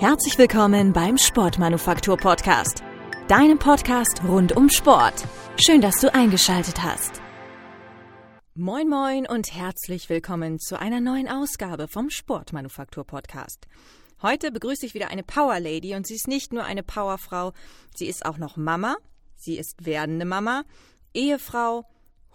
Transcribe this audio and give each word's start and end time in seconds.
Herzlich 0.00 0.38
willkommen 0.38 0.92
beim 0.92 1.18
Sportmanufaktur 1.18 2.16
Podcast, 2.16 2.84
deinem 3.26 3.58
Podcast 3.58 4.22
rund 4.22 4.56
um 4.56 4.70
Sport. 4.70 5.26
Schön, 5.56 5.80
dass 5.80 5.96
du 5.96 6.14
eingeschaltet 6.14 6.84
hast. 6.84 7.20
Moin 8.54 8.88
moin 8.88 9.26
und 9.26 9.52
herzlich 9.52 10.08
willkommen 10.08 10.60
zu 10.60 10.78
einer 10.78 11.00
neuen 11.00 11.26
Ausgabe 11.26 11.88
vom 11.88 12.10
Sportmanufaktur 12.10 13.02
Podcast. 13.02 13.66
Heute 14.22 14.52
begrüße 14.52 14.86
ich 14.86 14.94
wieder 14.94 15.08
eine 15.08 15.24
Power 15.24 15.58
Lady 15.58 15.96
und 15.96 16.06
sie 16.06 16.14
ist 16.14 16.28
nicht 16.28 16.52
nur 16.52 16.62
eine 16.62 16.84
Powerfrau, 16.84 17.52
sie 17.96 18.06
ist 18.06 18.24
auch 18.24 18.38
noch 18.38 18.56
Mama, 18.56 18.94
sie 19.34 19.58
ist 19.58 19.84
werdende 19.84 20.26
Mama, 20.26 20.62
Ehefrau, 21.12 21.86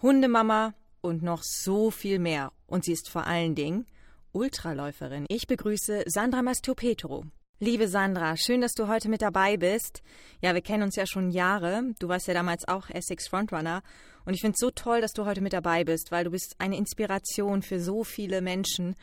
Hundemama 0.01 0.73
und 0.99 1.23
noch 1.23 1.43
so 1.43 1.91
viel 1.91 2.19
mehr. 2.19 2.51
Und 2.67 2.83
sie 2.83 2.91
ist 2.91 3.09
vor 3.09 3.25
allen 3.25 3.55
Dingen 3.55 3.85
Ultraläuferin. 4.33 5.27
Ich 5.29 5.47
begrüße 5.47 6.03
Sandra 6.07 6.41
Mastiopetro. 6.41 7.23
Liebe 7.59 7.87
Sandra, 7.87 8.35
schön, 8.35 8.61
dass 8.61 8.73
du 8.73 8.87
heute 8.87 9.07
mit 9.09 9.21
dabei 9.21 9.57
bist. 9.57 10.01
Ja, 10.41 10.53
wir 10.53 10.61
kennen 10.61 10.83
uns 10.83 10.95
ja 10.95 11.05
schon 11.05 11.29
Jahre. 11.29 11.83
Du 11.99 12.09
warst 12.09 12.27
ja 12.27 12.33
damals 12.33 12.67
auch 12.67 12.89
Essex 12.89 13.27
Frontrunner. 13.27 13.83
Und 14.25 14.33
ich 14.33 14.41
finde 14.41 14.55
es 14.55 14.59
so 14.59 14.71
toll, 14.71 15.01
dass 15.01 15.13
du 15.13 15.25
heute 15.25 15.39
mit 15.39 15.53
dabei 15.53 15.83
bist, 15.83 16.11
weil 16.11 16.23
du 16.23 16.31
bist 16.31 16.55
eine 16.57 16.77
Inspiration 16.77 17.61
für 17.61 17.79
so 17.79 18.03
viele 18.03 18.41
Menschen, 18.41 18.95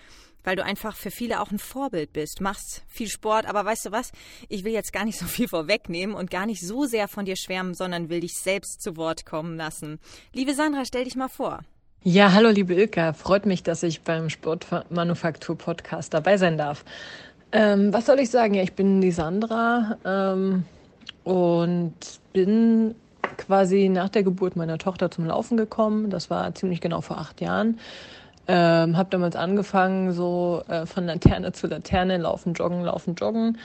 weil 0.42 0.56
du 0.56 0.64
einfach 0.64 0.96
für 0.96 1.10
viele 1.10 1.40
auch 1.40 1.50
ein 1.50 1.58
Vorbild 1.58 2.12
bist. 2.12 2.40
Machst 2.40 2.82
viel 2.88 3.08
Sport, 3.08 3.46
aber 3.46 3.64
weißt 3.64 3.86
du 3.86 3.92
was? 3.92 4.12
Ich 4.48 4.64
will 4.64 4.72
jetzt 4.72 4.92
gar 4.92 5.04
nicht 5.04 5.18
so 5.18 5.26
viel 5.26 5.48
vorwegnehmen 5.48 6.14
und 6.14 6.30
gar 6.30 6.44
nicht 6.44 6.66
so 6.66 6.84
sehr 6.84 7.08
von 7.08 7.24
dir 7.24 7.36
schwärmen, 7.36 7.74
sondern 7.74 8.10
will 8.10 8.20
dich 8.20 8.34
selbst 8.34 8.82
zu 8.82 8.96
Wort 8.96 9.24
kommen 9.24 9.56
lassen. 9.56 10.00
Liebe 10.34 10.54
Sandra, 10.54 10.84
stell 10.84 11.04
dich 11.04 11.16
mal 11.16 11.28
vor. 11.28 11.60
Ja, 12.02 12.32
hallo 12.32 12.48
liebe 12.48 12.72
Ilka, 12.72 13.12
freut 13.12 13.44
mich, 13.44 13.62
dass 13.62 13.82
ich 13.82 14.00
beim 14.00 14.30
Sportmanufaktur 14.30 15.58
Podcast 15.58 16.14
dabei 16.14 16.38
sein 16.38 16.56
darf. 16.56 16.82
Ähm, 17.52 17.92
was 17.92 18.06
soll 18.06 18.20
ich 18.20 18.30
sagen? 18.30 18.54
Ja, 18.54 18.62
ich 18.62 18.74
bin 18.74 19.00
die 19.00 19.10
Sandra 19.10 19.96
ähm, 20.04 20.64
und 21.24 21.94
bin 22.32 22.94
quasi 23.36 23.88
nach 23.88 24.08
der 24.08 24.22
Geburt 24.22 24.56
meiner 24.56 24.78
Tochter 24.78 25.10
zum 25.10 25.26
Laufen 25.26 25.56
gekommen. 25.56 26.10
Das 26.10 26.30
war 26.30 26.54
ziemlich 26.54 26.80
genau 26.80 27.00
vor 27.00 27.18
acht 27.18 27.40
Jahren. 27.40 27.78
Ähm, 28.46 28.96
habe 28.96 29.10
damals 29.10 29.36
angefangen, 29.36 30.12
so 30.12 30.62
äh, 30.68 30.86
von 30.86 31.06
Laterne 31.06 31.52
zu 31.52 31.66
Laterne, 31.66 32.18
laufen, 32.18 32.54
joggen, 32.54 32.82
laufen, 32.82 33.14
joggen. 33.14 33.58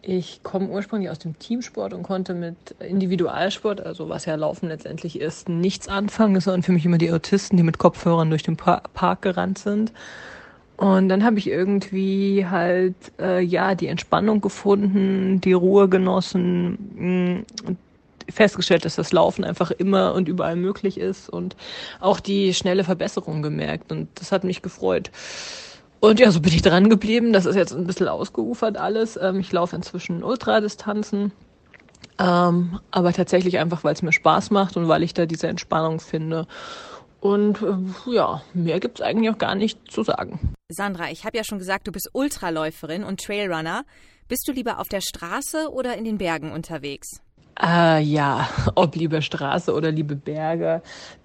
Ich 0.00 0.42
komme 0.42 0.68
ursprünglich 0.68 1.10
aus 1.10 1.18
dem 1.18 1.38
Teamsport 1.38 1.92
und 1.92 2.02
konnte 2.02 2.32
mit 2.32 2.56
Individualsport, 2.78 3.80
also 3.84 4.08
was 4.08 4.24
ja 4.26 4.36
Laufen 4.36 4.68
letztendlich 4.68 5.20
ist, 5.20 5.48
nichts 5.48 5.88
anfangen. 5.88 6.36
Es 6.36 6.46
waren 6.46 6.62
für 6.62 6.72
mich 6.72 6.86
immer 6.86 6.98
die 6.98 7.12
Autisten, 7.12 7.56
die 7.56 7.62
mit 7.62 7.78
Kopfhörern 7.78 8.30
durch 8.30 8.42
den 8.42 8.56
Park 8.56 9.22
gerannt 9.22 9.58
sind. 9.58 9.92
Und 10.78 11.08
dann 11.08 11.24
habe 11.24 11.38
ich 11.40 11.48
irgendwie 11.48 12.46
halt 12.48 12.94
äh, 13.18 13.40
ja 13.40 13.74
die 13.74 13.88
Entspannung 13.88 14.40
gefunden, 14.40 15.40
die 15.40 15.52
Ruhe 15.52 15.88
genossen 15.88 16.78
mh, 16.94 17.66
und 17.66 17.78
festgestellt, 18.30 18.84
dass 18.84 18.94
das 18.94 19.12
Laufen 19.12 19.42
einfach 19.42 19.72
immer 19.72 20.14
und 20.14 20.28
überall 20.28 20.54
möglich 20.54 20.98
ist 20.98 21.28
und 21.28 21.56
auch 21.98 22.20
die 22.20 22.54
schnelle 22.54 22.84
Verbesserung 22.84 23.42
gemerkt 23.42 23.90
und 23.90 24.08
das 24.14 24.30
hat 24.30 24.44
mich 24.44 24.62
gefreut. 24.62 25.10
Und 25.98 26.20
ja, 26.20 26.30
so 26.30 26.40
bin 26.40 26.52
ich 26.52 26.62
dran 26.62 26.88
geblieben. 26.88 27.32
Das 27.32 27.44
ist 27.44 27.56
jetzt 27.56 27.74
ein 27.74 27.86
bisschen 27.88 28.06
ausgeufert 28.06 28.76
alles. 28.76 29.18
Ähm, 29.20 29.40
ich 29.40 29.50
laufe 29.50 29.74
inzwischen 29.74 30.22
Ultradistanzen. 30.22 31.32
Ähm, 32.20 32.78
aber 32.92 33.12
tatsächlich 33.12 33.58
einfach, 33.58 33.82
weil 33.82 33.94
es 33.94 34.02
mir 34.02 34.12
Spaß 34.12 34.52
macht 34.52 34.76
und 34.76 34.86
weil 34.86 35.02
ich 35.02 35.12
da 35.12 35.26
diese 35.26 35.48
Entspannung 35.48 35.98
finde. 35.98 36.46
Und 37.18 37.62
äh, 37.62 38.12
ja, 38.12 38.42
mehr 38.54 38.78
gibt's 38.78 39.00
eigentlich 39.00 39.30
auch 39.30 39.38
gar 39.38 39.56
nicht 39.56 39.90
zu 39.90 40.04
sagen. 40.04 40.54
Sandra, 40.70 41.10
ich 41.10 41.24
habe 41.24 41.34
ja 41.34 41.44
schon 41.44 41.58
gesagt, 41.58 41.86
du 41.86 41.92
bist 41.92 42.10
Ultraläuferin 42.12 43.02
und 43.02 43.24
Trailrunner. 43.24 43.86
Bist 44.28 44.46
du 44.46 44.52
lieber 44.52 44.78
auf 44.80 44.88
der 44.88 45.00
Straße 45.00 45.72
oder 45.72 45.96
in 45.96 46.04
den 46.04 46.18
Bergen 46.18 46.52
unterwegs? 46.52 47.22
Äh, 47.58 48.02
ja, 48.02 48.46
ob 48.74 48.94
liebe 48.94 49.22
Straße 49.22 49.72
oder 49.72 49.90
liebe 49.90 50.14
Berge, 50.14 50.82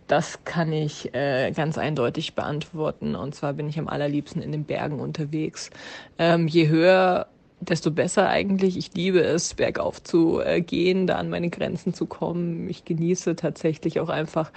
das 0.08 0.46
kann 0.46 0.72
ich 0.72 1.14
äh, 1.14 1.52
ganz 1.52 1.78
eindeutig 1.78 2.36
beantworten. 2.36 3.16
Und 3.16 3.36
zwar 3.36 3.52
bin 3.52 3.68
ich 3.68 3.78
am 3.78 3.90
allerliebsten 3.90 4.42
in 4.42 4.53
den 4.53 4.64
Bergen 4.64 5.02
unterwegs. 5.02 5.72
Ähm, 6.18 6.48
je 6.48 6.70
höher 6.70 7.28
desto 7.69 7.91
besser 7.91 8.29
eigentlich. 8.29 8.78
Ich 8.78 8.94
liebe 8.94 9.22
es, 9.22 9.53
bergauf 9.53 10.01
zu 10.03 10.40
äh, 10.40 10.62
gehen, 10.62 11.07
da 11.07 11.16
an 11.16 11.29
meine 11.29 11.50
Grenzen 11.50 11.94
zu 11.94 12.06
kommen. 12.06 12.69
Ich 12.69 12.85
genieße 12.85 13.35
tatsächlich 13.35 14.00
auch 14.00 14.09
einfach 14.09 14.51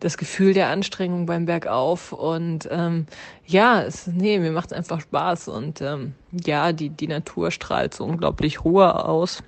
das 0.00 0.18
Gefühl 0.18 0.54
der 0.54 0.68
Anstrengung 0.68 1.26
beim 1.26 1.46
Bergauf. 1.46 2.12
Und 2.12 2.68
ähm, 2.70 3.06
ja, 3.46 3.82
es, 3.82 4.06
nee, 4.06 4.38
mir 4.38 4.52
macht 4.52 4.72
es 4.72 4.76
einfach 4.76 5.00
Spaß. 5.00 5.48
Und 5.48 5.80
ähm, 5.80 6.14
ja, 6.32 6.72
die, 6.72 6.90
die 6.90 7.08
Natur 7.08 7.50
strahlt 7.50 7.94
so 7.94 8.04
unglaublich 8.04 8.64
Ruhe 8.64 9.04
aus. 9.04 9.42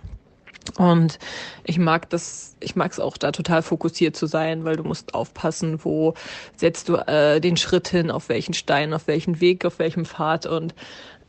Und 0.78 1.18
ich 1.64 1.78
mag 1.78 2.08
das, 2.10 2.56
ich 2.60 2.76
mag 2.76 2.92
es 2.92 3.00
auch 3.00 3.16
da 3.16 3.32
total 3.32 3.62
fokussiert 3.62 4.16
zu 4.16 4.26
sein, 4.26 4.64
weil 4.64 4.76
du 4.76 4.84
musst 4.84 5.14
aufpassen, 5.14 5.84
wo 5.84 6.14
setzt 6.56 6.88
du 6.88 6.96
äh, 6.96 7.40
den 7.40 7.56
Schritt 7.56 7.88
hin, 7.88 8.10
auf 8.10 8.28
welchen 8.28 8.54
Stein, 8.54 8.94
auf 8.94 9.06
welchen 9.06 9.40
Weg, 9.40 9.64
auf 9.64 9.78
welchem 9.78 10.04
Pfad 10.04 10.46
und 10.46 10.74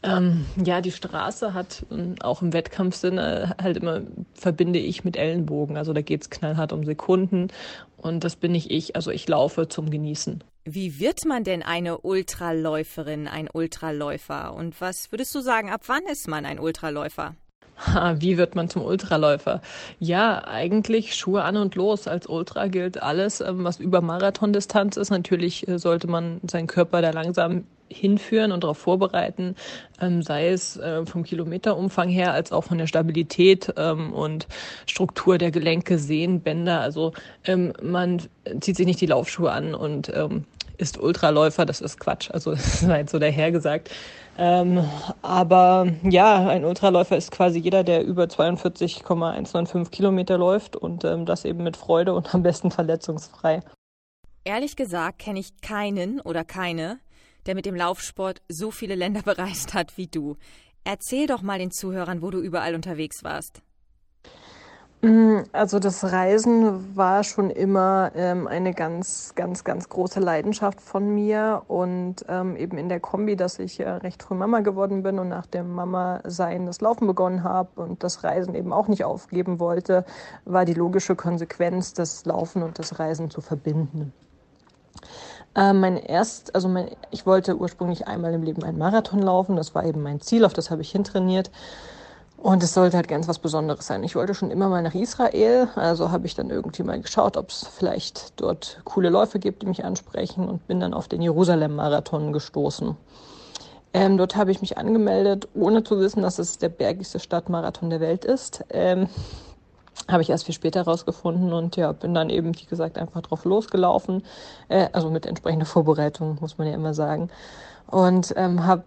ähm, 0.03 0.45
ja, 0.63 0.81
die 0.81 0.91
Straße 0.91 1.53
hat 1.53 1.85
ähm, 1.91 2.15
auch 2.21 2.41
im 2.41 2.53
Wettkampfsinne 2.53 3.55
halt 3.61 3.77
immer 3.77 4.01
verbinde 4.33 4.79
ich 4.79 5.03
mit 5.03 5.17
Ellenbogen. 5.17 5.77
Also 5.77 5.93
da 5.93 6.01
geht's 6.01 6.29
knallhart 6.29 6.73
um 6.73 6.83
Sekunden 6.83 7.47
und 7.97 8.23
das 8.23 8.35
bin 8.35 8.53
ich 8.53 8.69
ich. 8.69 8.95
Also 8.95 9.11
ich 9.11 9.27
laufe 9.27 9.67
zum 9.69 9.89
Genießen. 9.89 10.43
Wie 10.65 10.99
wird 10.99 11.25
man 11.25 11.43
denn 11.43 11.63
eine 11.63 11.99
Ultraläuferin, 11.99 13.27
ein 13.27 13.49
Ultraläufer? 13.51 14.53
Und 14.53 14.79
was 14.79 15.11
würdest 15.11 15.33
du 15.35 15.41
sagen, 15.41 15.69
ab 15.69 15.81
wann 15.87 16.03
ist 16.09 16.27
man 16.27 16.45
ein 16.45 16.59
Ultraläufer? 16.59 17.35
Ha, 17.77 18.15
wie 18.19 18.37
wird 18.37 18.55
man 18.55 18.69
zum 18.69 18.83
Ultraläufer? 18.83 19.61
Ja, 19.99 20.43
eigentlich 20.47 21.15
Schuhe 21.15 21.43
an 21.43 21.57
und 21.57 21.75
los. 21.75 22.07
Als 22.07 22.27
Ultra 22.27 22.67
gilt 22.67 23.01
alles, 23.01 23.41
ähm, 23.41 23.63
was 23.63 23.79
über 23.79 24.01
Marathondistanz 24.01 24.97
ist. 24.97 25.09
Natürlich 25.09 25.67
äh, 25.67 25.79
sollte 25.79 26.07
man 26.07 26.39
seinen 26.49 26.67
Körper 26.67 27.01
da 27.01 27.09
langsam 27.11 27.65
hinführen 27.89 28.51
und 28.51 28.63
darauf 28.63 28.77
vorbereiten, 28.77 29.55
ähm, 30.01 30.21
sei 30.23 30.49
es 30.49 30.77
äh, 30.77 31.05
vom 31.05 31.23
Kilometerumfang 31.23 32.09
her 32.09 32.33
als 32.33 32.51
auch 32.51 32.63
von 32.63 32.77
der 32.77 32.87
Stabilität 32.87 33.73
ähm, 33.77 34.13
und 34.13 34.47
Struktur 34.87 35.37
der 35.37 35.51
Gelenke, 35.51 35.97
Sehnen, 35.97 36.41
Bänder. 36.41 36.79
Also 36.79 37.13
man 37.81 38.21
zieht 38.61 38.77
sich 38.77 38.85
nicht 38.85 39.01
die 39.01 39.05
Laufschuhe 39.05 39.51
an 39.51 39.75
und 39.75 40.11
ist 40.77 40.99
Ultraläufer, 40.99 41.65
das 41.65 41.81
ist 41.81 41.99
Quatsch. 41.99 42.29
Also 42.31 42.51
das 42.55 42.87
war 42.87 42.97
jetzt 42.97 43.11
so 43.11 43.19
dahergesagt. 43.19 43.89
Ähm, 44.37 44.83
aber 45.21 45.87
ja, 46.03 46.47
ein 46.47 46.65
Ultraläufer 46.65 47.15
ist 47.15 47.31
quasi 47.31 47.59
jeder, 47.59 47.83
der 47.83 48.03
über 48.03 48.27
42,195 48.27 49.91
Kilometer 49.91 50.37
läuft 50.37 50.75
und 50.75 51.03
ähm, 51.03 51.25
das 51.25 51.45
eben 51.45 51.63
mit 51.63 51.77
Freude 51.77 52.13
und 52.13 52.33
am 52.33 52.41
besten 52.41 52.71
verletzungsfrei. 52.71 53.61
Ehrlich 54.43 54.75
gesagt 54.75 55.19
kenne 55.19 55.39
ich 55.39 55.61
keinen 55.61 56.19
oder 56.19 56.43
keine, 56.43 56.99
der 57.45 57.55
mit 57.55 57.65
dem 57.65 57.75
Laufsport 57.75 58.41
so 58.49 58.71
viele 58.71 58.95
Länder 58.95 59.21
bereist 59.25 59.73
hat 59.73 59.97
wie 59.97 60.07
du. 60.07 60.37
Erzähl 60.83 61.27
doch 61.27 61.41
mal 61.41 61.59
den 61.59 61.71
Zuhörern, 61.71 62.21
wo 62.21 62.29
du 62.29 62.39
überall 62.39 62.75
unterwegs 62.75 63.23
warst. 63.23 63.61
Mm, 65.03 65.43
also 65.51 65.79
das 65.79 66.01
Reisen 66.13 66.95
war 66.95 67.25
schon 67.25 67.49
immer 67.49 68.13
ähm, 68.15 68.47
eine 68.47 68.73
ganz, 68.73 69.33
ganz, 69.35 69.65
ganz 69.65 69.89
große 69.89 70.21
Leidenschaft 70.21 70.79
von 70.79 71.13
mir 71.13 71.63
und 71.67 72.23
ähm, 72.29 72.55
eben 72.55 72.77
in 72.77 72.87
der 72.87 73.01
Kombi, 73.01 73.35
dass 73.35 73.59
ich 73.59 73.81
äh, 73.81 73.89
recht 73.89 74.23
früh 74.23 74.35
Mama 74.35 74.61
geworden 74.61 75.03
bin 75.03 75.19
und 75.19 75.27
nach 75.27 75.45
dem 75.45 75.73
Mama-Sein 75.73 76.67
das 76.67 76.79
Laufen 76.79 77.05
begonnen 77.05 77.43
habe 77.43 77.81
und 77.81 78.01
das 78.01 78.23
Reisen 78.23 78.55
eben 78.55 78.71
auch 78.71 78.87
nicht 78.87 79.03
aufgeben 79.03 79.59
wollte, 79.59 80.05
war 80.45 80.63
die 80.63 80.73
logische 80.73 81.17
Konsequenz, 81.17 81.93
das 81.93 82.23
Laufen 82.23 82.63
und 82.63 82.79
das 82.79 82.97
Reisen 82.97 83.29
zu 83.29 83.41
verbinden. 83.41 84.13
Äh, 85.53 85.73
mein 85.73 85.97
erst, 85.97 86.55
also 86.55 86.69
mein, 86.69 86.91
ich 87.11 87.25
wollte 87.25 87.57
ursprünglich 87.57 88.07
einmal 88.07 88.33
im 88.33 88.43
Leben 88.43 88.63
einen 88.63 88.77
Marathon 88.77 89.21
laufen, 89.21 89.57
das 89.57 89.75
war 89.75 89.83
eben 89.83 90.01
mein 90.01 90.21
Ziel, 90.21 90.45
auf 90.45 90.53
das 90.53 90.71
habe 90.71 90.81
ich 90.81 90.91
hintrainiert. 90.91 91.51
Und 92.43 92.61
es 92.61 92.73
sollte 92.73 92.97
halt 92.97 93.07
ganz 93.07 93.29
was 93.29 93.39
Besonderes 93.39 93.87
sein. 93.87 94.03
Ich 94.03 94.17
wollte 94.17 94.33
schon 94.33 94.51
immer 94.51 94.67
mal 94.67 94.81
nach 94.81 94.93
Israel, 94.93 95.69
also 95.75 96.11
habe 96.11 96.25
ich 96.25 96.35
dann 96.35 96.49
irgendwie 96.49 96.83
mal 96.83 96.99
geschaut, 96.99 97.37
ob 97.37 97.47
es 97.51 97.65
vielleicht 97.65 98.33
dort 98.35 98.81
coole 98.83 99.09
Läufe 99.09 99.39
gibt, 99.39 99.61
die 99.61 99.65
mich 99.65 99.85
ansprechen 99.85 100.49
und 100.49 100.67
bin 100.67 100.81
dann 100.81 100.93
auf 100.93 101.07
den 101.07 101.21
Jerusalem-Marathon 101.21 102.33
gestoßen. 102.33 102.97
Ähm, 103.93 104.17
dort 104.17 104.35
habe 104.35 104.51
ich 104.51 104.59
mich 104.59 104.77
angemeldet, 104.77 105.47
ohne 105.53 105.85
zu 105.85 106.01
wissen, 106.01 106.21
dass 106.21 106.37
es 106.37 106.57
der 106.57 106.67
bergigste 106.67 107.21
Stadtmarathon 107.21 107.89
der 107.89 108.01
Welt 108.01 108.25
ist. 108.25 108.65
Ähm, 108.71 109.07
habe 110.11 110.21
ich 110.21 110.29
erst 110.29 110.43
viel 110.43 110.55
später 110.55 110.81
rausgefunden 110.81 111.53
und 111.53 111.77
ja, 111.77 111.93
bin 111.93 112.13
dann 112.13 112.29
eben, 112.29 112.53
wie 112.59 112.65
gesagt, 112.65 112.97
einfach 112.97 113.21
drauf 113.21 113.45
losgelaufen. 113.45 114.21
Äh, 114.67 114.89
also 114.91 115.09
mit 115.09 115.25
entsprechender 115.25 115.65
Vorbereitung, 115.65 116.39
muss 116.41 116.57
man 116.57 116.67
ja 116.67 116.73
immer 116.73 116.93
sagen. 116.93 117.29
Und 117.87 118.33
ähm, 118.35 118.65
habe 118.65 118.83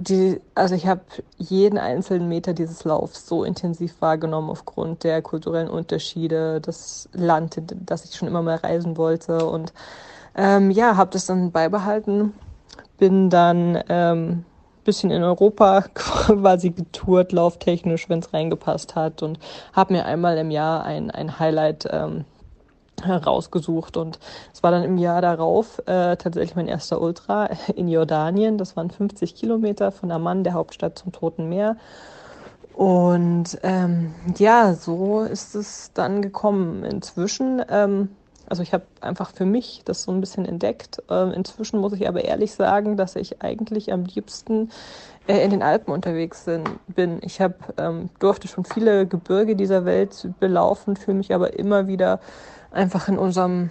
die, 0.00 0.40
also 0.54 0.74
ich 0.74 0.86
habe 0.86 1.02
jeden 1.36 1.78
einzelnen 1.78 2.28
Meter 2.28 2.54
dieses 2.54 2.84
Laufs 2.84 3.26
so 3.26 3.44
intensiv 3.44 4.00
wahrgenommen 4.00 4.48
aufgrund 4.48 5.04
der 5.04 5.20
kulturellen 5.20 5.68
Unterschiede, 5.68 6.60
das 6.60 7.08
Land, 7.12 7.62
das 7.84 8.06
ich 8.06 8.16
schon 8.16 8.28
immer 8.28 8.40
mal 8.40 8.56
reisen 8.56 8.96
wollte. 8.96 9.44
Und 9.44 9.74
ähm, 10.34 10.70
ja, 10.70 10.96
habe 10.96 11.10
das 11.10 11.26
dann 11.26 11.52
beibehalten, 11.52 12.32
bin 12.96 13.28
dann 13.28 13.82
ähm, 13.90 14.44
bisschen 14.84 15.10
in 15.10 15.22
Europa 15.22 15.82
quasi 15.94 16.70
getourt, 16.70 17.32
lauftechnisch, 17.32 18.08
wenn 18.08 18.20
es 18.20 18.32
reingepasst 18.32 18.94
hat. 18.94 19.22
Und 19.22 19.38
habe 19.74 19.92
mir 19.92 20.06
einmal 20.06 20.38
im 20.38 20.50
Jahr 20.50 20.82
ein, 20.84 21.10
ein 21.10 21.38
Highlight 21.38 21.86
ähm, 21.90 22.24
rausgesucht 23.08 23.96
und 23.96 24.18
es 24.52 24.62
war 24.62 24.70
dann 24.70 24.82
im 24.82 24.98
Jahr 24.98 25.22
darauf 25.22 25.78
äh, 25.86 26.16
tatsächlich 26.16 26.56
mein 26.56 26.68
erster 26.68 27.00
Ultra 27.00 27.46
in 27.74 27.88
Jordanien. 27.88 28.58
Das 28.58 28.76
waren 28.76 28.90
50 28.90 29.34
Kilometer 29.34 29.92
von 29.92 30.10
Amman, 30.10 30.44
der 30.44 30.54
Hauptstadt, 30.54 30.98
zum 30.98 31.12
Toten 31.12 31.48
Meer. 31.48 31.76
Und 32.74 33.58
ähm, 33.62 34.14
ja, 34.38 34.74
so 34.74 35.20
ist 35.22 35.54
es 35.54 35.92
dann 35.92 36.22
gekommen. 36.22 36.84
Inzwischen 36.84 37.62
ähm, 37.68 38.08
also 38.50 38.64
ich 38.64 38.74
habe 38.74 38.84
einfach 39.00 39.30
für 39.30 39.46
mich 39.46 39.82
das 39.84 40.02
so 40.02 40.10
ein 40.10 40.20
bisschen 40.20 40.44
entdeckt. 40.44 41.00
Ähm, 41.08 41.32
inzwischen 41.32 41.78
muss 41.78 41.92
ich 41.92 42.08
aber 42.08 42.24
ehrlich 42.24 42.52
sagen, 42.52 42.96
dass 42.96 43.14
ich 43.14 43.42
eigentlich 43.42 43.92
am 43.92 44.04
liebsten 44.04 44.70
äh, 45.28 45.38
in 45.44 45.50
den 45.50 45.62
Alpen 45.62 45.92
unterwegs 45.92 46.46
bin. 46.88 47.20
Ich 47.22 47.40
hab, 47.40 47.78
ähm, 47.80 48.10
durfte 48.18 48.48
schon 48.48 48.64
viele 48.64 49.06
Gebirge 49.06 49.54
dieser 49.54 49.84
Welt 49.84 50.28
belaufen, 50.40 50.96
fühle 50.96 51.18
mich 51.18 51.32
aber 51.32 51.56
immer 51.58 51.86
wieder 51.86 52.18
einfach 52.70 53.08
in 53.08 53.18
unserem 53.18 53.70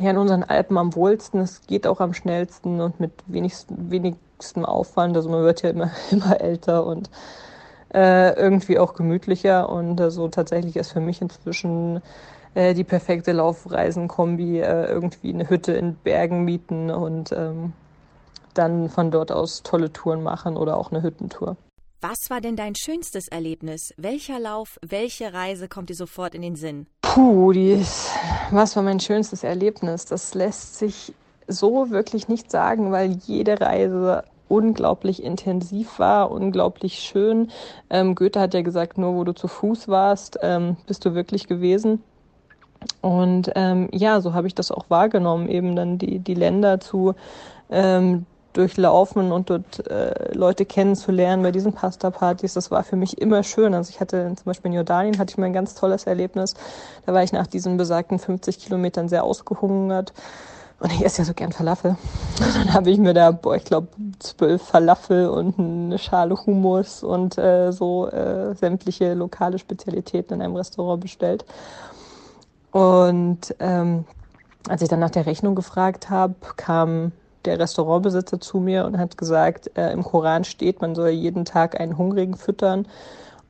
ja, 0.00 0.10
in 0.10 0.16
unseren 0.16 0.42
Alpen 0.42 0.78
am 0.78 0.94
wohlsten. 0.94 1.40
Es 1.40 1.66
geht 1.66 1.86
auch 1.86 2.00
am 2.00 2.14
schnellsten 2.14 2.80
und 2.80 3.00
mit 3.00 3.12
wenigsten, 3.26 3.90
wenigstem 3.90 4.64
Aufwand. 4.64 5.16
Also 5.16 5.28
man 5.28 5.42
wird 5.42 5.62
ja 5.62 5.70
immer, 5.70 5.90
immer 6.10 6.40
älter 6.40 6.86
und 6.86 7.10
äh, 7.92 8.34
irgendwie 8.34 8.78
auch 8.78 8.94
gemütlicher. 8.94 9.68
Und 9.68 10.00
äh, 10.00 10.10
so 10.10 10.28
tatsächlich 10.28 10.76
ist 10.76 10.92
für 10.92 11.00
mich 11.00 11.20
inzwischen 11.20 12.00
äh, 12.54 12.74
die 12.74 12.84
perfekte 12.84 13.32
Laufreisenkombi, 13.32 14.60
äh, 14.60 14.86
irgendwie 14.86 15.32
eine 15.32 15.48
Hütte 15.48 15.72
in 15.72 15.96
Bergen 15.96 16.44
mieten 16.44 16.90
und 16.90 17.32
ähm, 17.32 17.72
dann 18.54 18.88
von 18.88 19.10
dort 19.10 19.32
aus 19.32 19.62
tolle 19.62 19.92
Touren 19.92 20.22
machen 20.22 20.56
oder 20.56 20.76
auch 20.76 20.90
eine 20.90 21.02
Hüttentour. 21.02 21.56
Was 22.00 22.30
war 22.30 22.40
denn 22.40 22.56
dein 22.56 22.74
schönstes 22.74 23.28
Erlebnis? 23.28 23.94
Welcher 23.96 24.40
Lauf, 24.40 24.78
welche 24.82 25.32
Reise 25.32 25.68
kommt 25.68 25.88
dir 25.88 25.94
sofort 25.94 26.34
in 26.34 26.42
den 26.42 26.56
Sinn? 26.56 26.86
Puh, 27.14 27.52
dies, 27.52 28.08
was 28.52 28.74
war 28.74 28.82
mein 28.82 28.98
schönstes 28.98 29.44
Erlebnis? 29.44 30.06
Das 30.06 30.32
lässt 30.32 30.78
sich 30.78 31.12
so 31.46 31.90
wirklich 31.90 32.28
nicht 32.28 32.50
sagen, 32.50 32.90
weil 32.90 33.18
jede 33.26 33.60
Reise 33.60 34.24
unglaublich 34.48 35.22
intensiv 35.22 35.98
war, 35.98 36.30
unglaublich 36.30 37.00
schön. 37.00 37.50
Ähm, 37.90 38.14
Goethe 38.14 38.40
hat 38.40 38.54
ja 38.54 38.62
gesagt, 38.62 38.96
nur 38.96 39.14
wo 39.14 39.24
du 39.24 39.34
zu 39.34 39.46
Fuß 39.46 39.88
warst, 39.88 40.38
ähm, 40.40 40.78
bist 40.86 41.04
du 41.04 41.14
wirklich 41.14 41.46
gewesen. 41.48 42.02
Und 43.02 43.50
ähm, 43.56 43.90
ja, 43.92 44.22
so 44.22 44.32
habe 44.32 44.46
ich 44.46 44.54
das 44.54 44.72
auch 44.72 44.88
wahrgenommen, 44.88 45.50
eben 45.50 45.76
dann 45.76 45.98
die, 45.98 46.18
die 46.18 46.34
Länder 46.34 46.80
zu 46.80 47.14
ähm, 47.70 48.24
durchlaufen 48.52 49.32
und 49.32 49.50
dort 49.50 49.86
äh, 49.88 50.34
Leute 50.34 50.64
kennenzulernen 50.64 51.42
bei 51.42 51.52
diesen 51.52 51.72
Pasta-Partys. 51.72 52.54
Das 52.54 52.70
war 52.70 52.84
für 52.84 52.96
mich 52.96 53.20
immer 53.20 53.42
schön. 53.42 53.74
Also 53.74 53.90
ich 53.90 54.00
hatte 54.00 54.32
zum 54.36 54.44
Beispiel 54.44 54.70
in 54.70 54.76
Jordanien 54.76 55.18
hatte 55.18 55.30
ich 55.30 55.38
mal 55.38 55.46
ein 55.46 55.52
ganz 55.52 55.74
tolles 55.74 56.04
Erlebnis. 56.04 56.54
Da 57.06 57.14
war 57.14 57.22
ich 57.22 57.32
nach 57.32 57.46
diesen 57.46 57.76
besagten 57.76 58.18
50 58.18 58.58
Kilometern 58.58 59.08
sehr 59.08 59.24
ausgehungert. 59.24 60.12
Und 60.80 60.92
ich 60.92 61.04
esse 61.04 61.22
ja 61.22 61.24
so 61.24 61.34
gern 61.34 61.52
Falafel. 61.52 61.90
Und 62.38 62.56
dann 62.56 62.74
habe 62.74 62.90
ich 62.90 62.98
mir 62.98 63.14
da, 63.14 63.30
boah, 63.30 63.54
ich 63.54 63.64
glaube, 63.64 63.88
zwölf 64.18 64.62
Falafel 64.62 65.28
und 65.28 65.58
eine 65.58 65.98
Schale 65.98 66.34
Hummus 66.34 67.02
und 67.02 67.38
äh, 67.38 67.72
so 67.72 68.08
äh, 68.08 68.54
sämtliche 68.54 69.14
lokale 69.14 69.58
Spezialitäten 69.58 70.34
in 70.34 70.42
einem 70.42 70.56
Restaurant 70.56 71.00
bestellt. 71.00 71.44
Und 72.72 73.54
ähm, 73.60 74.04
als 74.68 74.82
ich 74.82 74.88
dann 74.88 75.00
nach 75.00 75.10
der 75.10 75.26
Rechnung 75.26 75.54
gefragt 75.54 76.10
habe, 76.10 76.34
kam 76.56 77.12
der 77.44 77.58
Restaurantbesitzer 77.58 78.40
zu 78.40 78.58
mir 78.58 78.84
und 78.84 78.98
hat 78.98 79.18
gesagt, 79.18 79.70
äh, 79.76 79.92
im 79.92 80.02
Koran 80.02 80.44
steht, 80.44 80.80
man 80.80 80.94
soll 80.94 81.10
jeden 81.10 81.44
Tag 81.44 81.80
einen 81.80 81.98
Hungrigen 81.98 82.36
füttern 82.36 82.86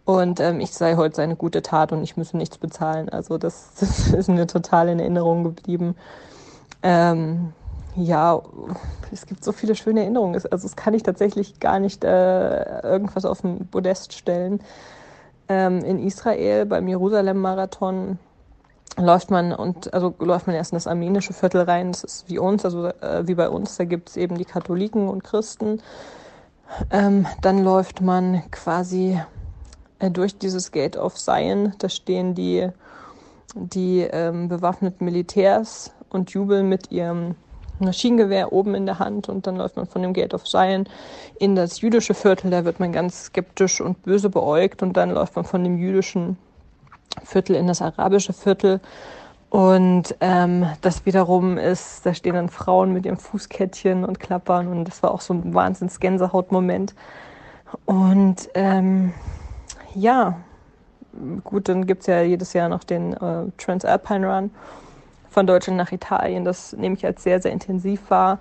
und 0.05 0.41
ähm, 0.41 0.61
ich 0.61 0.73
sei 0.73 0.97
heute 0.97 1.17
seine 1.17 1.37
gute 1.37 1.63
Tat 1.63 1.93
und 1.93 2.03
ich 2.03 2.17
müsse 2.17 2.37
nichts 2.37 2.59
bezahlen. 2.59 3.09
Also 3.09 3.39
das, 3.39 3.73
das 3.79 4.09
ist 4.13 4.29
mir 4.29 4.47
total 4.47 4.89
in 4.89 4.99
Erinnerung 4.99 5.45
geblieben. 5.45 5.95
Ähm, 6.83 7.53
ja, 7.95 8.41
es 9.13 9.27
gibt 9.27 9.45
so 9.45 9.53
viele 9.53 9.75
schöne 9.75 10.01
Erinnerungen. 10.01 10.35
Also 10.35 10.49
das 10.67 10.77
kann 10.77 10.95
ich 10.95 11.03
tatsächlich 11.03 11.61
gar 11.61 11.79
nicht 11.79 12.05
äh, 12.05 12.81
irgendwas 12.83 13.25
auf 13.25 13.43
den 13.43 13.69
Podest 13.69 14.15
stellen. 14.15 14.61
Ähm, 15.49 15.85
in 15.85 15.99
Israel 16.01 16.67
beim 16.67 16.89
Jerusalem-Marathon 16.89 18.19
läuft 18.97 19.31
man 19.31 19.53
und 19.53 19.93
also 19.95 20.15
läuft 20.19 20.47
man 20.47 20.57
erst 20.57 20.73
in 20.73 20.77
das 20.77 20.87
armenische 20.87 21.33
Viertel 21.33 21.63
rein. 21.63 21.93
Das 21.93 22.05
ist 22.05 22.29
wie 22.29 22.39
uns, 22.39 22.65
also 22.65 22.87
äh, 22.87 23.27
wie 23.27 23.35
bei 23.35 23.49
uns. 23.49 23.77
Da 23.77 23.85
gibt 23.85 24.11
es 24.11 24.17
eben 24.17 24.37
die 24.37 24.45
Katholiken 24.45 25.09
und 25.09 25.25
Christen. 25.25 25.81
Ähm, 26.91 27.27
dann 27.41 27.63
läuft 27.63 28.01
man 28.01 28.43
quasi 28.51 29.21
äh, 29.99 30.11
durch 30.11 30.39
dieses 30.39 30.73
Gate 30.73 30.97
of 30.97 31.15
Zion. 31.17 31.73
Da 31.79 31.89
stehen 31.89 32.35
die 32.35 32.71
die 33.55 34.01
ähm, 34.01 34.49
bewaffneten 34.49 35.05
Militärs 35.05 35.93
und 36.09 36.31
jubeln 36.31 36.69
mit 36.69 36.91
ihrem 36.91 37.35
Maschinengewehr 37.79 38.53
oben 38.53 38.75
in 38.75 38.87
der 38.87 38.99
Hand 38.99 39.29
und 39.29 39.47
dann 39.47 39.57
läuft 39.57 39.77
man 39.77 39.87
von 39.87 40.03
dem 40.03 40.13
Gate 40.13 40.35
of 40.35 40.45
Zion 40.45 40.87
in 41.39 41.57
das 41.57 41.81
jüdische 41.81 42.15
Viertel. 42.15 42.51
Da 42.51 42.65
wird 42.65 42.81
man 42.81 42.93
ganz 42.93 43.25
skeptisch 43.25 43.81
und 43.81 44.03
böse 44.03 44.31
beäugt 44.31 44.83
und 44.83 44.97
dann 44.97 45.11
läuft 45.11 45.37
man 45.37 45.45
von 45.45 45.65
dem 45.65 45.79
jüdischen 45.79 46.37
Viertel 47.25 47.57
in 47.57 47.67
das 47.67 47.83
arabische 47.83 48.33
Viertel. 48.33 48.81
Und 49.51 50.17
ähm, 50.21 50.67
das 50.81 51.05
wiederum 51.05 51.59
ist, 51.59 52.07
da 52.07 52.15
stehen 52.15 52.35
dann 52.35 52.49
Frauen 52.49 52.93
mit 52.93 53.05
ihrem 53.05 53.19
Fußkettchen 53.19 54.05
und 54.05 54.19
klappern 54.19 54.69
und 54.69 54.87
das 54.87 55.03
war 55.03 55.11
auch 55.11 55.21
so 55.21 55.35
ein 55.35 55.53
wahnsinns 55.53 56.01
Gänsehautmoment. 56.01 56.95
Und 57.85 58.49
ähm, 58.55 59.13
ja, 59.95 60.39
gut, 61.45 61.69
dann 61.69 61.87
gibt 61.87 62.01
es 62.01 62.07
ja 62.07 62.23
jedes 62.23 62.55
Jahr 62.55 62.71
noch 62.71 62.85
den 62.85 63.13
äh, 63.13 63.45
Transalpine 63.59 64.27
Run 64.27 64.51
von 65.29 65.47
Deutschland 65.47 65.77
nach 65.77 65.93
Italien. 65.93 66.45
Das 66.45 66.73
nehme 66.73 66.95
ich 66.95 67.05
als 67.05 67.23
sehr, 67.23 67.41
sehr 67.43 67.53
intensiv 67.53 68.11
wahr. 68.11 68.39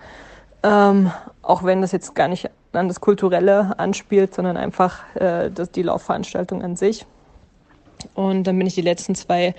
Ähm, 0.64 1.12
auch 1.42 1.64
wenn 1.64 1.82
das 1.82 1.92
jetzt 1.92 2.16
gar 2.16 2.28
nicht 2.28 2.50
an 2.74 2.88
das 2.88 3.02
Kulturelle 3.02 3.78
anspielt, 3.78 4.34
sondern 4.34 4.58
einfach 4.58 5.04
äh, 5.16 5.50
das, 5.50 5.72
die 5.72 5.84
Laufveranstaltung 5.84 6.62
an 6.62 6.76
sich. 6.76 7.06
Und 8.14 8.46
dann 8.46 8.58
bin 8.58 8.68
ich 8.68 8.76
die 8.76 8.82
letzten 8.82 9.16
zwei 9.16 9.54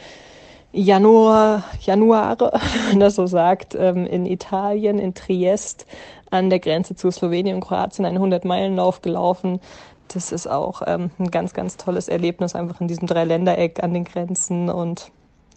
Januar, 0.72 1.64
Januare, 1.80 2.52
wenn 2.90 3.00
das 3.00 3.16
so 3.16 3.26
sagt, 3.26 3.74
ähm, 3.74 4.06
in 4.06 4.26
Italien, 4.26 4.98
in 4.98 5.14
Triest, 5.14 5.86
an 6.30 6.48
der 6.48 6.60
Grenze 6.60 6.94
zu 6.94 7.10
Slowenien 7.10 7.56
und 7.56 7.60
Kroatien 7.60 8.06
einen 8.06 8.18
100-Meilen-Lauf 8.18 9.02
gelaufen. 9.02 9.60
Das 10.08 10.32
ist 10.32 10.46
auch 10.46 10.82
ähm, 10.86 11.10
ein 11.18 11.30
ganz, 11.30 11.52
ganz 11.52 11.76
tolles 11.76 12.08
Erlebnis, 12.08 12.54
einfach 12.54 12.80
in 12.80 12.88
diesem 12.88 13.06
Dreiländereck 13.06 13.82
an 13.82 13.92
den 13.92 14.04
Grenzen. 14.04 14.70
Und 14.70 15.10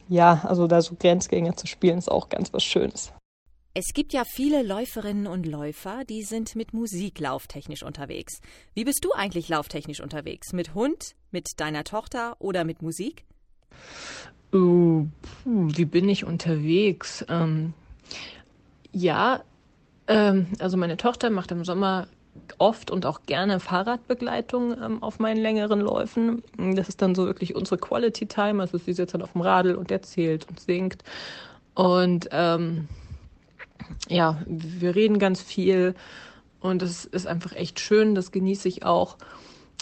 ja, 0.10 0.42
also 0.44 0.68
da 0.68 0.82
so 0.82 0.96
Grenzgänger 1.00 1.56
zu 1.56 1.68
spielen, 1.68 1.98
ist 1.98 2.12
auch 2.12 2.30
ganz 2.30 2.54
was 2.54 2.64
Schönes. 2.64 3.14
Es 3.78 3.88
gibt 3.94 4.14
ja 4.14 4.24
viele 4.24 4.64
Läuferinnen 4.64 5.28
und 5.28 5.46
Läufer, 5.46 6.06
die 6.06 6.24
sind 6.24 6.56
mit 6.56 6.74
Musik 6.74 7.20
lauftechnisch 7.20 7.84
unterwegs. 7.84 8.40
Wie 8.74 8.86
bist 8.86 9.04
du 9.04 9.12
eigentlich 9.12 9.50
lauftechnisch 9.50 10.00
unterwegs? 10.00 10.54
Mit 10.54 10.74
Hund, 10.76 11.14
mit 11.30 11.60
deiner 11.60 11.84
Tochter 11.84 12.38
oder 12.40 12.64
mit 12.64 12.82
Musik? 12.82 13.26
Uh, 14.54 15.08
wie 15.44 15.84
bin 15.84 16.08
ich 16.08 16.24
unterwegs? 16.24 17.26
Ähm, 17.28 17.74
ja, 18.94 19.44
ähm, 20.08 20.48
also 20.60 20.78
meine 20.78 20.96
Tochter 20.96 21.30
macht 21.30 21.52
im 21.52 21.66
Sommer 21.66 22.08
oft 22.58 22.90
und 22.90 23.06
auch 23.06 23.24
gerne 23.24 23.60
Fahrradbegleitung 23.60 24.82
ähm, 24.82 25.04
auf 25.04 25.20
meinen 25.20 25.42
längeren 25.42 25.82
Läufen. 25.82 26.44
Das 26.58 26.88
ist 26.88 27.02
dann 27.02 27.14
so 27.14 27.26
wirklich 27.26 27.56
unsere 27.56 27.78
Quality 27.78 28.26
Time. 28.26 28.62
Also 28.62 28.78
sie 28.78 28.94
sitzt 28.94 29.16
dann 29.16 29.22
auf 29.22 29.34
dem 29.34 29.42
Radl 29.42 29.76
und 29.76 29.92
erzählt 29.92 30.48
und 30.48 30.62
singt. 30.62 31.04
Und 31.74 32.30
ähm, 32.32 32.88
ja, 34.08 34.42
wir 34.46 34.96
reden 34.96 35.20
ganz 35.20 35.42
viel 35.42 35.96
und 36.60 36.82
es 36.82 37.06
ist 37.06 37.28
einfach 37.28 37.54
echt 37.54 37.80
schön, 37.80 38.16
das 38.16 38.32
genieße 38.32 38.68
ich 38.68 38.86
auch. 38.86 39.18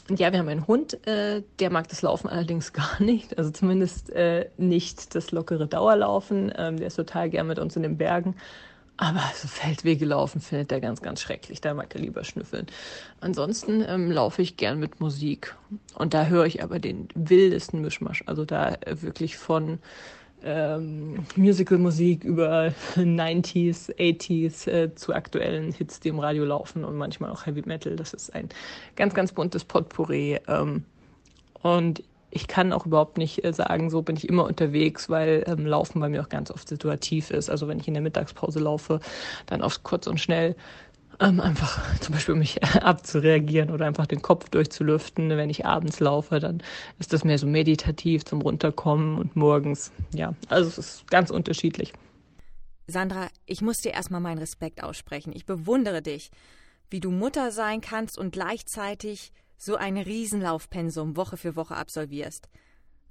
Und 0.10 0.20
ja, 0.20 0.32
wir 0.32 0.40
haben 0.40 0.50
einen 0.50 0.68
Hund, 0.68 1.06
äh, 1.08 1.44
der 1.60 1.70
mag 1.70 1.88
das 1.88 2.02
Laufen 2.02 2.28
allerdings 2.28 2.74
gar 2.74 3.02
nicht, 3.02 3.38
also 3.38 3.52
zumindest 3.52 4.10
äh, 4.10 4.50
nicht 4.58 5.16
das 5.16 5.32
lockere 5.32 5.68
Dauerlaufen. 5.68 6.52
Ähm, 6.58 6.78
der 6.78 6.88
ist 6.88 6.96
total 6.96 7.30
gern 7.30 7.48
mit 7.48 7.60
uns 7.60 7.76
in 7.76 7.84
den 7.84 7.98
Bergen. 7.98 8.36
Aber 8.98 9.24
so 9.36 9.48
Feldwege 9.48 10.06
laufen 10.06 10.40
findet 10.40 10.72
er 10.72 10.80
ganz, 10.80 11.02
ganz 11.02 11.20
schrecklich. 11.22 11.62
Da 11.62 11.74
mag 11.74 11.96
er 11.96 12.02
lieber 12.02 12.24
schnüffeln. 12.24 12.68
Ansonsten 13.22 13.84
ähm, 13.88 14.12
laufe 14.12 14.42
ich 14.42 14.56
gern 14.56 14.80
mit 14.80 15.00
Musik. 15.00 15.56
Und 15.96 16.14
da 16.14 16.26
höre 16.26 16.46
ich 16.46 16.62
aber 16.62 16.80
den 16.80 17.08
wildesten 17.16 17.82
Mischmasch. 17.82 18.24
Also 18.28 18.46
da 18.46 18.76
äh, 18.76 19.02
wirklich 19.02 19.38
von 19.38 19.80
ähm, 20.44 21.26
Musical-Musik 21.36 22.24
über 22.24 22.74
90s, 22.96 23.94
80s 23.96 24.68
äh, 24.68 24.96
zu 24.96 25.14
aktuellen 25.14 25.72
Hits, 25.72 26.00
die 26.00 26.10
im 26.10 26.20
Radio 26.20 26.46
laufen 26.46 26.84
und 26.84 26.96
manchmal 26.98 27.32
auch 27.32 27.46
Heavy 27.46 27.64
Metal. 27.66 27.96
Das 27.96 28.14
ist 28.14 28.34
ein 28.34 28.50
ganz, 28.96 29.14
ganz 29.14 29.32
buntes 29.32 29.64
Potpourri. 29.64 30.40
Ähm, 30.48 30.84
und 31.62 32.04
ich 32.30 32.48
kann 32.48 32.74
auch 32.74 32.86
überhaupt 32.86 33.18
nicht 33.18 33.44
äh, 33.46 33.54
sagen, 33.54 33.90
so 33.90 34.02
bin 34.02 34.16
ich 34.16 34.28
immer 34.28 34.46
unterwegs, 34.46 35.10
weil 35.10 35.44
ähm, 35.48 35.66
Laufen 35.66 36.00
bei 36.00 36.10
mir 36.10 36.22
auch 36.22 36.30
ganz 36.30 36.50
oft 36.50 36.68
situativ 36.68 37.30
ist. 37.30 37.50
Also 37.50 37.68
wenn 37.68 37.80
ich 37.80 37.88
in 37.88 37.94
der 37.94 38.04
Mittagspause 38.04 38.60
laufe, 38.60 39.00
dann 39.46 39.62
oft 39.62 39.84
kurz 39.84 40.08
und 40.08 40.20
schnell 40.20 40.56
ähm, 41.20 41.40
einfach 41.40 41.82
zum 42.00 42.14
Beispiel 42.14 42.34
um 42.34 42.40
mich 42.40 42.64
abzureagieren 42.82 43.72
oder 43.72 43.86
einfach 43.86 44.08
den 44.08 44.22
Kopf 44.22 44.50
durchzulüften. 44.50 45.30
Wenn 45.30 45.50
ich 45.50 45.66
abends 45.66 46.00
laufe, 46.00 46.40
dann 46.40 46.62
ist 47.00 47.14
das 47.14 47.24
mehr 47.24 47.38
so 47.38 47.48
meditativ 47.48 48.26
zum 48.26 48.42
Runterkommen 48.42 49.18
und 49.18 49.36
morgens, 49.36 49.92
ja, 50.14 50.34
also 50.50 50.70
es 50.70 50.78
ist 50.78 51.10
ganz 51.10 51.30
unterschiedlich. 51.30 51.94
Sandra, 52.88 53.30
ich 53.46 53.62
muss 53.62 53.78
dir 53.78 53.94
erstmal 53.94 54.22
meinen 54.22 54.40
Respekt 54.40 54.84
aussprechen. 54.84 55.32
Ich 55.34 55.46
bewundere 55.46 56.02
dich, 56.02 56.32
wie 56.90 57.00
du 57.00 57.12
Mutter 57.12 57.52
sein 57.52 57.82
kannst 57.82 58.18
und 58.18 58.32
gleichzeitig 58.32 59.32
so 59.58 59.78
ein 59.78 59.98
Riesenlaufpensum 59.98 61.16
Woche 61.16 61.38
für 61.38 61.56
Woche 61.56 61.76
absolvierst. 61.76 62.50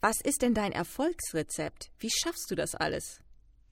Was 0.00 0.20
ist 0.20 0.42
denn 0.42 0.52
dein 0.52 0.72
Erfolgsrezept? 0.72 1.90
Wie 1.98 2.10
schaffst 2.10 2.50
du 2.50 2.54
das 2.54 2.74
alles? 2.74 3.20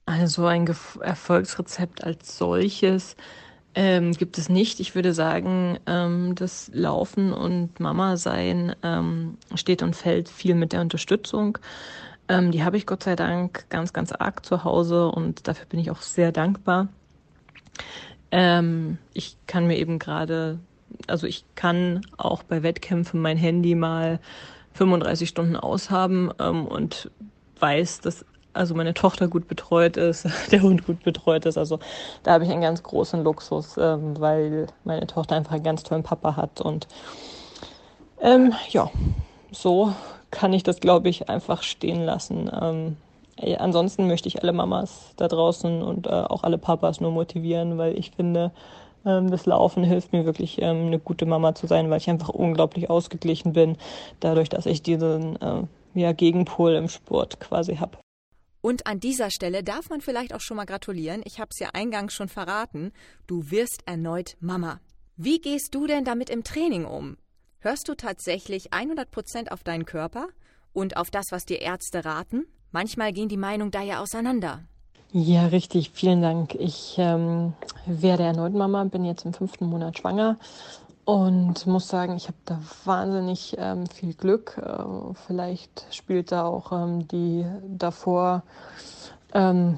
Also 0.05 0.45
ein 0.45 0.65
Ge 0.65 0.75
Erfolgsrezept 1.01 2.03
als 2.03 2.37
solches 2.37 3.15
ähm, 3.75 4.11
gibt 4.13 4.37
es 4.37 4.49
nicht. 4.49 4.79
Ich 4.79 4.95
würde 4.95 5.13
sagen, 5.13 5.79
ähm, 5.85 6.35
das 6.35 6.69
Laufen 6.73 7.31
und 7.33 7.79
Mama 7.79 8.17
sein 8.17 8.75
ähm, 8.83 9.37
steht 9.55 9.81
und 9.81 9.95
fällt 9.95 10.29
viel 10.29 10.55
mit 10.55 10.73
der 10.73 10.81
Unterstützung. 10.81 11.57
Ähm, 12.27 12.51
die 12.51 12.63
habe 12.63 12.77
ich 12.77 12.85
Gott 12.85 13.03
sei 13.03 13.15
Dank 13.15 13.65
ganz, 13.69 13.93
ganz 13.93 14.11
arg 14.11 14.45
zu 14.45 14.63
Hause 14.63 15.07
und 15.07 15.47
dafür 15.47 15.65
bin 15.67 15.79
ich 15.79 15.91
auch 15.91 16.01
sehr 16.01 16.31
dankbar. 16.31 16.89
Ähm, 18.31 18.97
ich 19.13 19.37
kann 19.47 19.67
mir 19.67 19.77
eben 19.77 19.99
gerade, 19.99 20.59
also 21.07 21.27
ich 21.27 21.45
kann 21.55 22.01
auch 22.17 22.43
bei 22.43 22.63
Wettkämpfen 22.63 23.21
mein 23.21 23.37
Handy 23.37 23.75
mal 23.75 24.19
35 24.73 25.27
Stunden 25.27 25.55
aushaben 25.55 26.31
ähm, 26.39 26.65
und 26.65 27.11
weiß, 27.59 28.01
dass 28.01 28.25
also 28.53 28.75
meine 28.75 28.93
Tochter 28.93 29.27
gut 29.27 29.47
betreut 29.47 29.97
ist, 29.97 30.27
der 30.51 30.61
Hund 30.61 30.85
gut 30.85 31.03
betreut 31.03 31.45
ist. 31.45 31.57
Also 31.57 31.79
da 32.23 32.33
habe 32.33 32.43
ich 32.43 32.51
einen 32.51 32.61
ganz 32.61 32.83
großen 32.83 33.23
Luxus, 33.23 33.77
ähm, 33.77 34.19
weil 34.19 34.67
meine 34.83 35.07
Tochter 35.07 35.35
einfach 35.35 35.53
einen 35.53 35.63
ganz 35.63 35.83
tollen 35.83 36.03
Papa 36.03 36.35
hat. 36.35 36.61
Und 36.61 36.87
ähm, 38.21 38.53
ja, 38.69 38.89
so 39.51 39.93
kann 40.29 40.53
ich 40.53 40.63
das, 40.63 40.79
glaube 40.79 41.09
ich, 41.09 41.29
einfach 41.29 41.63
stehen 41.63 42.03
lassen. 42.03 42.49
Ähm, 42.61 42.97
ansonsten 43.57 44.07
möchte 44.07 44.27
ich 44.27 44.41
alle 44.41 44.53
Mamas 44.53 45.13
da 45.17 45.27
draußen 45.27 45.81
und 45.81 46.07
äh, 46.07 46.09
auch 46.09 46.43
alle 46.43 46.57
Papas 46.57 47.01
nur 47.01 47.11
motivieren, 47.11 47.77
weil 47.77 47.97
ich 47.97 48.11
finde, 48.11 48.51
ähm, 49.05 49.31
das 49.31 49.45
Laufen 49.45 49.83
hilft 49.83 50.13
mir 50.13 50.25
wirklich, 50.25 50.61
ähm, 50.61 50.87
eine 50.87 50.99
gute 50.99 51.25
Mama 51.25 51.55
zu 51.55 51.67
sein, 51.67 51.89
weil 51.89 51.97
ich 51.97 52.09
einfach 52.09 52.29
unglaublich 52.29 52.89
ausgeglichen 52.89 53.53
bin, 53.53 53.77
dadurch, 54.19 54.49
dass 54.49 54.65
ich 54.65 54.83
diesen 54.83 55.41
äh, 55.41 55.63
ja, 55.93 56.11
Gegenpol 56.11 56.73
im 56.75 56.87
Sport 56.87 57.39
quasi 57.39 57.77
habe. 57.77 58.00
Und 58.61 58.85
an 58.85 58.99
dieser 58.99 59.31
Stelle 59.31 59.63
darf 59.63 59.89
man 59.89 60.01
vielleicht 60.01 60.33
auch 60.33 60.41
schon 60.41 60.57
mal 60.57 60.65
gratulieren. 60.65 61.21
Ich 61.25 61.39
habe 61.39 61.49
es 61.51 61.59
ja 61.59 61.69
eingangs 61.73 62.13
schon 62.13 62.29
verraten. 62.29 62.91
Du 63.27 63.49
wirst 63.49 63.81
erneut 63.85 64.37
Mama. 64.39 64.79
Wie 65.17 65.39
gehst 65.39 65.73
du 65.73 65.87
denn 65.87 66.05
damit 66.05 66.29
im 66.29 66.43
Training 66.43 66.85
um? 66.85 67.17
Hörst 67.59 67.87
du 67.87 67.95
tatsächlich 67.95 68.73
100 68.73 69.09
Prozent 69.11 69.51
auf 69.51 69.63
deinen 69.63 69.85
Körper 69.85 70.27
und 70.73 70.97
auf 70.97 71.11
das, 71.11 71.27
was 71.31 71.45
dir 71.45 71.61
Ärzte 71.61 72.05
raten? 72.05 72.45
Manchmal 72.71 73.13
gehen 73.13 73.29
die 73.29 73.37
Meinungen 73.37 73.71
da 73.71 73.81
ja 73.81 74.01
auseinander. 74.01 74.63
Ja, 75.11 75.47
richtig. 75.47 75.91
Vielen 75.93 76.21
Dank. 76.21 76.55
Ich 76.55 76.95
ähm, 76.97 77.53
werde 77.85 78.23
erneut 78.23 78.53
Mama, 78.53 78.83
bin 78.85 79.03
jetzt 79.03 79.25
im 79.25 79.33
fünften 79.33 79.65
Monat 79.65 79.97
schwanger 79.97 80.37
und 81.11 81.67
muss 81.67 81.89
sagen, 81.89 82.15
ich 82.15 82.27
habe 82.27 82.37
da 82.45 82.57
wahnsinnig 82.85 83.57
ähm, 83.59 83.85
viel 83.87 84.13
Glück. 84.13 84.57
Äh, 84.57 85.13
vielleicht 85.27 85.85
spielt 85.93 86.31
da 86.31 86.45
auch 86.45 86.71
ähm, 86.71 87.05
die 87.09 87.45
davor 87.67 88.43
ähm, 89.33 89.77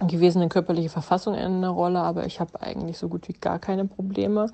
gewesene 0.00 0.48
körperliche 0.48 0.88
Verfassung 0.88 1.34
eine 1.34 1.68
Rolle, 1.68 2.00
aber 2.00 2.24
ich 2.24 2.40
habe 2.40 2.62
eigentlich 2.62 2.96
so 2.96 3.10
gut 3.10 3.28
wie 3.28 3.34
gar 3.34 3.58
keine 3.58 3.84
Probleme. 3.84 4.46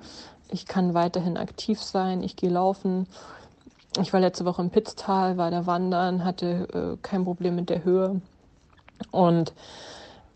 Ich 0.49 0.65
kann 0.65 0.93
weiterhin 0.93 1.37
aktiv 1.37 1.81
sein, 1.81 2.23
ich 2.23 2.35
gehe 2.35 2.49
laufen. 2.49 3.07
Ich 4.01 4.11
war 4.11 4.19
letzte 4.19 4.43
Woche 4.43 4.63
im 4.63 4.69
Pitztal, 4.69 5.37
war 5.37 5.49
da 5.49 5.65
wandern, 5.65 6.25
hatte 6.25 6.67
äh, 6.73 6.97
kein 7.01 7.23
Problem 7.23 7.55
mit 7.55 7.69
der 7.69 7.85
Höhe. 7.85 8.19
Und 9.11 9.53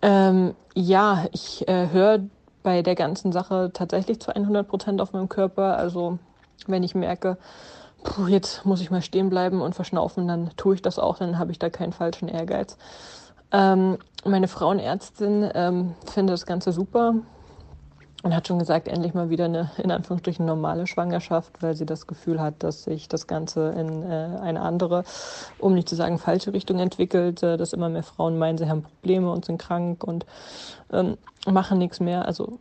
ähm, 0.02 0.56
ja, 0.74 1.26
ich 1.34 1.68
äh, 1.68 1.90
höre 1.90 2.22
bei 2.66 2.82
der 2.82 2.96
ganzen 2.96 3.32
Sache 3.32 3.70
tatsächlich 3.72 4.20
zu 4.20 4.36
100 4.36 4.68
Prozent 4.68 5.00
auf 5.00 5.14
meinem 5.14 5.30
Körper. 5.30 5.78
Also 5.78 6.18
wenn 6.66 6.82
ich 6.82 6.96
merke, 6.96 7.38
puh, 8.04 8.28
jetzt 8.28 8.66
muss 8.66 8.82
ich 8.82 8.90
mal 8.90 9.04
stehen 9.04 9.30
bleiben 9.30 9.62
und 9.62 9.76
verschnaufen, 9.76 10.28
dann 10.28 10.50
tue 10.58 10.74
ich 10.74 10.82
das 10.82 10.98
auch, 10.98 11.20
dann 11.20 11.38
habe 11.38 11.52
ich 11.52 11.60
da 11.60 11.70
keinen 11.70 11.94
falschen 11.94 12.28
Ehrgeiz. 12.28 12.76
Ähm, 13.52 14.00
meine 14.26 14.48
Frauenärztin 14.48 15.50
ähm, 15.54 15.94
findet 16.12 16.34
das 16.34 16.48
Ganze 16.48 16.72
super 16.72 17.14
und 18.24 18.36
hat 18.36 18.48
schon 18.48 18.60
gesagt, 18.60 18.88
endlich 18.88 19.14
mal 19.14 19.30
wieder 19.30 19.46
eine 19.46 19.72
in 19.78 19.92
Anführungsstrichen 19.92 20.46
normale 20.46 20.88
Schwangerschaft, 20.88 21.62
weil 21.62 21.76
sie 21.76 21.86
das 21.86 22.08
Gefühl 22.08 22.42
hat, 22.42 22.64
dass 22.64 22.84
sich 22.84 23.08
das 23.08 23.28
Ganze 23.28 23.70
in 23.70 24.04
äh, 24.04 24.40
eine 24.42 24.62
andere, 24.62 25.04
um 25.60 25.74
nicht 25.74 25.88
zu 25.88 25.96
sagen 25.96 26.18
falsche 26.18 26.54
Richtung 26.54 26.80
entwickelt, 26.80 27.44
äh, 27.44 27.58
dass 27.58 27.74
immer 27.74 27.90
mehr 27.90 28.04
Frauen 28.04 28.38
meinen, 28.38 28.58
sie 28.58 28.68
haben 28.68 28.84
Probleme 28.84 29.32
und 29.32 29.46
sind 29.46 29.60
krank 29.60 30.04
und 30.04 30.26
ähm, 30.92 31.18
machen 31.46 31.78
nichts 31.78 32.00
mehr. 32.00 32.26
Also 32.26 32.58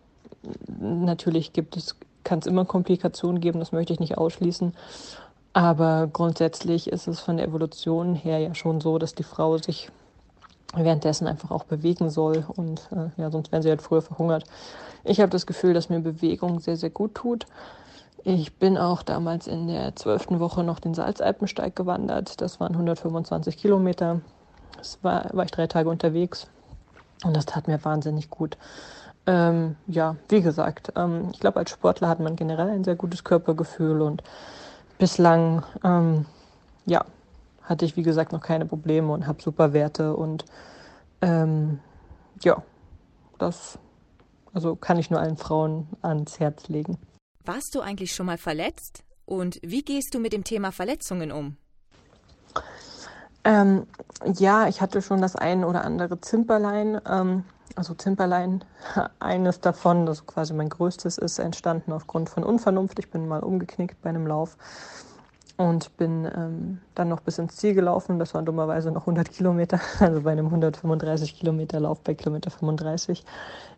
natürlich 0.81 1.53
gibt 1.53 1.77
es, 1.77 1.97
kann 2.25 2.41
es 2.41 2.47
immer 2.47 2.65
Komplikationen 2.65 3.41
geben, 3.41 3.59
das 3.59 3.73
möchte 3.73 3.93
ich 3.93 4.01
nicht 4.01 4.19
ausschließen. 4.19 4.75
Aber 5.55 6.09
grundsätzlich 6.13 6.89
ist 6.89 7.07
es 7.07 7.21
von 7.21 7.37
der 7.37 7.47
Evolution 7.47 8.15
her 8.15 8.39
ja 8.39 8.55
schon 8.55 8.81
so, 8.81 8.99
dass 8.99 9.15
die 9.15 9.23
Frau 9.23 9.57
sich 9.57 9.91
währenddessen 10.76 11.26
einfach 11.26 11.50
auch 11.50 11.64
bewegen 11.64 12.11
soll 12.11 12.45
und 12.57 12.88
äh, 12.93 13.21
ja, 13.21 13.31
sonst 13.31 13.52
wären 13.52 13.62
sie 13.62 13.69
halt 13.69 13.83
früher 13.83 14.02
verhungert. 14.02 14.45
Ich 15.04 15.21
habe 15.21 15.31
das 15.31 15.47
Gefühl, 15.47 15.75
dass 15.75 15.88
mir 15.88 16.00
Bewegung 16.00 16.61
sehr, 16.61 16.76
sehr 16.76 16.90
gut 16.90 17.14
tut. 17.14 17.47
Ich 18.25 18.54
bin 18.54 18.78
auch 18.78 19.02
damals 19.02 19.47
in 19.47 19.69
der 19.69 19.95
zwölften 19.97 20.40
Woche 20.40 20.64
noch 20.64 20.81
den 20.81 20.95
Salzalpensteig 20.95 21.76
gewandert. 21.76 22.40
Das 22.40 22.59
waren 22.59 22.73
125 22.73 23.59
Kilometer. 23.59 24.23
Das 24.78 24.99
war, 25.02 25.28
war 25.33 25.45
ich 25.45 25.50
drei 25.50 25.66
Tage 25.66 25.90
unterwegs 25.90 26.49
und 27.25 27.37
das 27.37 27.47
tat 27.47 27.69
mir 27.69 27.85
wahnsinnig 27.85 28.31
gut. 28.31 28.57
Ähm, 29.26 29.76
ja, 29.87 30.16
wie 30.28 30.43
gesagt, 30.43 30.93
ähm, 30.97 31.28
ich 31.33 31.40
glaube, 31.40 31.59
als 31.59 31.71
Sportler 31.71 32.09
hat 32.09 32.21
man 32.21 32.37
generell 32.37 32.71
ein 32.71 32.85
sehr 32.85 32.97
gutes 32.97 33.25
Körpergefühl 33.25 34.02
und 34.02 34.23
bislang, 34.99 35.62
ähm, 35.83 36.26
ja, 36.87 37.04
hatte 37.64 37.85
ich 37.85 37.97
wie 37.97 38.02
gesagt 38.02 38.33
noch 38.33 38.40
keine 38.40 38.66
Probleme 38.66 39.12
und 39.12 39.26
habe 39.26 39.42
super 39.42 39.73
Werte 39.73 40.14
und 40.16 40.44
ähm, 41.21 41.80
ja, 42.42 42.62
das 43.38 43.78
also 44.54 44.76
kann 44.76 44.99
ich 44.99 45.11
nur 45.11 45.21
allen 45.21 45.37
Frauen 45.37 45.88
ans 46.00 46.38
Herz 46.38 46.68
legen. 46.68 46.97
Warst 47.44 47.75
du 47.75 47.80
eigentlich 47.80 48.14
schon 48.14 48.26
mal 48.26 48.38
verletzt? 48.38 49.04
Und 49.26 49.59
wie 49.62 49.83
gehst 49.83 50.14
du 50.14 50.21
mit 50.21 50.33
dem 50.33 50.44
Thema 50.44 50.71
Verletzungen 50.71 51.33
um? 51.33 51.56
Ähm, 53.42 53.87
ja, 54.35 54.68
ich 54.68 54.80
hatte 54.80 55.02
schon 55.02 55.21
das 55.21 55.37
ein 55.37 55.64
oder 55.64 55.85
andere 55.85 56.21
Zimperlein. 56.21 57.00
Ähm, 57.06 57.44
also 57.75 57.94
Zimperlein, 57.94 58.64
eines 59.18 59.61
davon, 59.61 60.06
das 60.06 60.25
quasi 60.25 60.54
mein 60.54 60.68
größtes 60.68 61.18
ist, 61.18 61.38
entstanden 61.38 61.92
aufgrund 61.92 62.30
von 62.30 62.44
Unvernunft. 62.44 62.99
Ich 62.99 63.11
bin 63.11 63.26
mal 63.26 63.40
umgeknickt 63.40 64.00
bei 64.02 64.11
einem 64.11 64.26
Lauf 64.26 64.56
und 65.57 65.97
bin 65.97 66.29
ähm, 66.37 66.81
dann 66.95 67.09
noch 67.09 67.21
bis 67.21 67.39
ins 67.39 67.57
Ziel 67.57 67.75
gelaufen. 67.75 68.19
Das 68.19 68.35
waren 68.35 68.45
dummerweise 68.45 68.91
noch 68.91 69.03
100 69.03 69.31
Kilometer, 69.31 69.81
also 70.01 70.23
bei 70.23 70.33
einem 70.33 70.47
135 70.47 71.39
Kilometer 71.39 71.81
Lauf 71.81 72.01
bei 72.01 72.15
Kilometer 72.15 72.51
35 72.51 73.25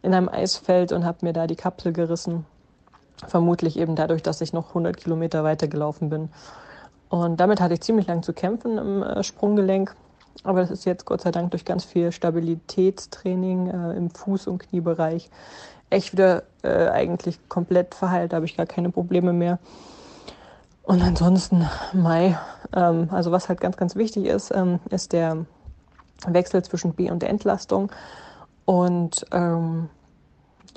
in 0.03 0.15
einem 0.15 0.29
Eisfeld 0.29 0.93
und 0.93 1.05
habe 1.05 1.19
mir 1.23 1.33
da 1.33 1.47
die 1.47 1.57
Kapsel 1.57 1.93
gerissen. 1.93 2.47
Vermutlich 3.27 3.79
eben 3.79 3.97
dadurch, 3.97 4.23
dass 4.23 4.41
ich 4.41 4.53
noch 4.53 4.69
100 4.69 4.97
Kilometer 4.97 5.43
weiter 5.45 5.69
gelaufen 5.69 6.11
bin. 6.11 6.29
Und 7.09 7.41
damit 7.41 7.61
hatte 7.61 7.75
ich 7.75 7.81
ziemlich 7.81 8.07
lang 8.07 8.23
zu 8.23 8.33
kämpfen 8.33 8.79
im 8.79 9.03
äh, 9.03 9.23
Sprunggelenk. 9.23 9.95
Aber 10.45 10.61
das 10.61 10.71
ist 10.71 10.85
jetzt 10.85 11.07
Gott 11.07 11.23
sei 11.23 11.31
Dank 11.31 11.51
durch 11.51 11.65
ganz 11.65 11.85
viel 11.85 12.13
Stabilitätstraining 12.13 13.69
äh, 13.69 13.97
im 13.97 14.09
Fuß- 14.11 14.49
und 14.49 14.59
Kniebereich 14.59 15.31
echt 15.89 16.13
wieder 16.13 16.43
äh, 16.63 16.89
eigentlich 16.89 17.39
komplett 17.49 17.95
verheilt. 17.95 18.33
Da 18.33 18.37
habe 18.37 18.47
ich 18.47 18.57
gar 18.57 18.67
keine 18.67 18.91
Probleme 18.91 19.33
mehr. 19.33 19.59
Und 20.87 21.03
ansonsten 21.03 21.69
Mai, 21.93 22.39
ähm, 22.73 23.09
also 23.11 23.33
was 23.33 23.49
halt 23.49 23.61
ganz, 23.61 23.77
ganz 23.77 23.97
wichtig 23.97 24.27
ist, 24.27 24.53
ähm, 24.55 24.79
ist 24.89 25.13
der 25.13 25.45
Wechsel 26.29 26.65
zwischen 26.65 26.95
B- 26.95 27.11
und 27.11 27.25
Entlastung. 27.25 27.91
Und 28.65 29.27
ähm, 29.33 29.89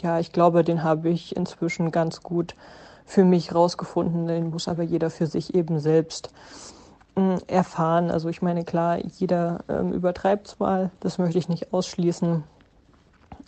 ja, 0.02 0.20
ich 0.20 0.32
glaube, 0.32 0.64
den 0.64 0.82
habe 0.82 1.10
ich 1.10 1.36
inzwischen 1.36 1.92
ganz 1.92 2.24
gut 2.24 2.56
für 3.06 3.24
mich 3.24 3.54
rausgefunden. 3.54 4.26
Den 4.26 4.50
muss 4.50 4.68
aber 4.68 4.82
jeder 4.82 5.12
für 5.12 5.28
sich 5.28 5.54
eben 5.54 5.80
selbst 5.80 6.34
äh, 7.16 7.38
erfahren. 7.46 8.10
Also 8.10 8.30
ich 8.30 8.42
meine, 8.42 8.64
klar, 8.64 8.98
jeder 8.98 9.60
ähm, 9.70 9.94
übertreibt 9.94 10.48
es 10.48 10.60
mal, 10.60 10.90
das 11.02 11.20
möchte 11.20 11.38
ich 11.38 11.50
nicht 11.50 11.72
ausschließen. 11.72 12.44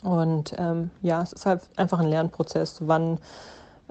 Und 0.04 0.54
ähm, 0.60 0.92
ja, 1.02 1.24
es 1.24 1.34
ist 1.34 1.48
halt 1.48 1.64
einfach 1.76 2.00
ein 2.00 2.08
Lernprozess. 2.08 2.82
Wann 2.82 3.18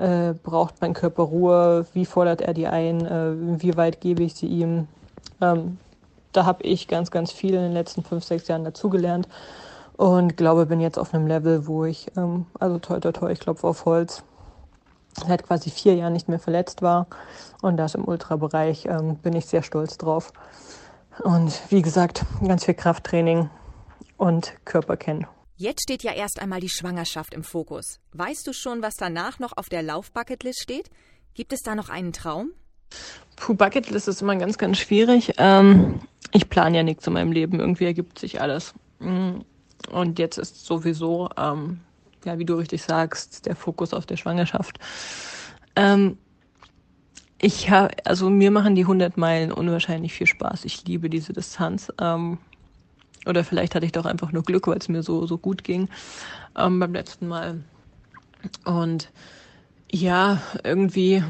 äh, 0.01 0.35
braucht 0.43 0.81
mein 0.81 0.95
Körper 0.95 1.25
Ruhe? 1.25 1.87
Wie 1.93 2.07
fordert 2.07 2.41
er 2.41 2.55
die 2.55 2.67
ein? 2.67 3.07
Äh, 3.07 3.61
wie 3.63 3.77
weit 3.77 4.01
gebe 4.01 4.23
ich 4.23 4.35
sie 4.35 4.47
ihm? 4.47 4.89
Ähm, 5.41 5.79
da 6.33 6.45
habe 6.45 6.63
ich 6.63 6.89
ganz, 6.89 7.11
ganz 7.11 7.33
viel 7.33 7.55
in 7.55 7.63
den 7.63 7.73
letzten 7.73 8.03
fünf, 8.03 8.25
sechs 8.25 8.49
Jahren 8.49 8.65
dazugelernt 8.65 9.29
und 9.97 10.37
glaube, 10.37 10.65
bin 10.65 10.81
jetzt 10.81 10.99
auf 10.99 11.13
einem 11.13 11.27
Level, 11.27 11.67
wo 11.67 11.85
ich, 11.85 12.07
ähm, 12.17 12.47
also 12.59 12.79
toi, 12.79 13.01
toi, 13.01 13.13
toi, 13.13 13.31
ich 13.31 13.41
klopfe 13.41 13.67
auf 13.67 13.85
Holz, 13.85 14.23
seit 15.27 15.43
quasi 15.43 15.71
vier 15.71 15.95
Jahren 15.95 16.15
nicht 16.15 16.29
mehr 16.29 16.39
verletzt 16.39 16.81
war. 16.81 17.07
Und 17.61 17.77
das 17.77 17.95
im 17.95 18.09
Ultrabereich 18.09 18.87
ähm, 18.87 19.17
bin 19.17 19.35
ich 19.35 19.45
sehr 19.45 19.63
stolz 19.63 19.99
drauf. 19.99 20.33
Und 21.23 21.53
wie 21.71 21.83
gesagt, 21.83 22.25
ganz 22.47 22.65
viel 22.65 22.75
Krafttraining 22.75 23.51
und 24.17 24.55
Körperkennen. 24.65 25.27
Jetzt 25.61 25.83
steht 25.83 26.03
ja 26.03 26.15
erst 26.15 26.41
einmal 26.41 26.61
die 26.61 26.71
Schwangerschaft 26.71 27.35
im 27.35 27.45
Fokus. 27.45 28.01
Weißt 28.15 28.47
du 28.47 28.55
schon, 28.55 28.81
was 28.81 28.95
danach 28.95 29.41
noch 29.41 29.59
auf 29.59 29.69
der 29.69 29.83
Laufbucketlist 29.83 30.63
steht? 30.63 30.89
Gibt 31.35 31.53
es 31.53 31.61
da 31.61 31.75
noch 31.75 31.91
einen 31.91 32.15
Traum? 32.15 32.53
Puh, 33.37 33.53
Bucketlist 33.53 34.09
ist 34.09 34.23
immer 34.23 34.37
ganz, 34.37 34.57
ganz 34.57 34.79
schwierig. 34.79 35.35
Ähm, 35.37 36.01
ich 36.33 36.49
plane 36.49 36.79
ja 36.79 36.83
nichts 36.83 37.07
in 37.07 37.13
meinem 37.13 37.31
Leben. 37.31 37.61
Irgendwie 37.61 37.85
ergibt 37.85 38.19
sich 38.19 38.41
alles. 38.41 38.73
Mm. 39.01 39.41
Und 39.91 40.19
jetzt 40.19 40.39
ist 40.39 40.65
sowieso, 40.65 41.29
ähm, 41.37 41.81
ja, 42.25 42.39
wie 42.39 42.47
du 42.47 42.55
richtig 42.55 42.83
sagst, 42.83 43.45
der 43.45 43.55
Fokus 43.55 43.93
auf 43.93 44.07
der 44.07 44.17
Schwangerschaft. 44.17 44.79
Ähm, 45.77 46.17
ich 47.39 47.69
habe, 47.69 47.95
also 48.07 48.31
mir 48.31 48.51
machen 48.51 48.77
die 48.77 48.85
100 48.85 49.19
Meilen 49.19 49.53
unwahrscheinlich 49.53 50.15
viel 50.15 50.27
Spaß. 50.27 50.65
Ich 50.65 50.87
liebe 50.87 51.11
diese 51.11 51.35
Distanz. 51.35 51.93
Ähm, 52.01 52.39
oder 53.27 53.45
vielleicht 53.45 53.75
hatte 53.75 53.87
ich 53.87 53.93
doch 53.93 54.07
einfach 54.07 54.33
nur 54.33 54.43
Glück, 54.43 54.67
weil 54.67 54.79
es 54.79 54.89
mir 54.89 55.03
so, 55.03 55.27
so 55.27 55.39
gut 55.39 55.65
ging 55.65 55.89
ähm, 56.57 56.79
beim 56.79 56.93
letzten 56.93 57.29
Mal. 57.29 57.63
Und 58.65 59.11
ja, 59.91 60.41
irgendwie 60.65 61.23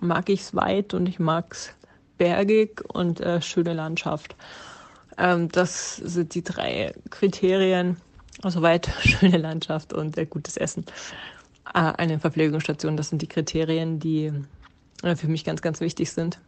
mag 0.00 0.28
ich 0.28 0.40
es 0.40 0.54
weit 0.54 0.94
und 0.94 1.08
ich 1.08 1.18
mag 1.18 1.52
es 1.52 1.74
bergig 2.18 2.82
und 2.92 3.20
äh, 3.20 3.40
schöne 3.40 3.72
Landschaft. 3.72 4.36
Ähm, 5.18 5.48
das 5.50 5.96
sind 5.96 6.34
die 6.34 6.42
drei 6.42 6.94
Kriterien. 7.10 7.96
Also 8.42 8.62
weit, 8.62 8.90
schöne 9.00 9.38
Landschaft 9.38 9.92
und 9.92 10.16
äh, 10.18 10.26
gutes 10.26 10.56
Essen. 10.56 10.84
Äh, 11.74 11.78
eine 11.78 12.18
Verpflegungsstation, 12.18 12.96
das 12.96 13.10
sind 13.10 13.22
die 13.22 13.28
Kriterien, 13.28 14.00
die 14.00 14.32
äh, 15.02 15.16
für 15.16 15.28
mich 15.28 15.44
ganz, 15.44 15.62
ganz 15.62 15.80
wichtig 15.80 16.10
sind. 16.12 16.40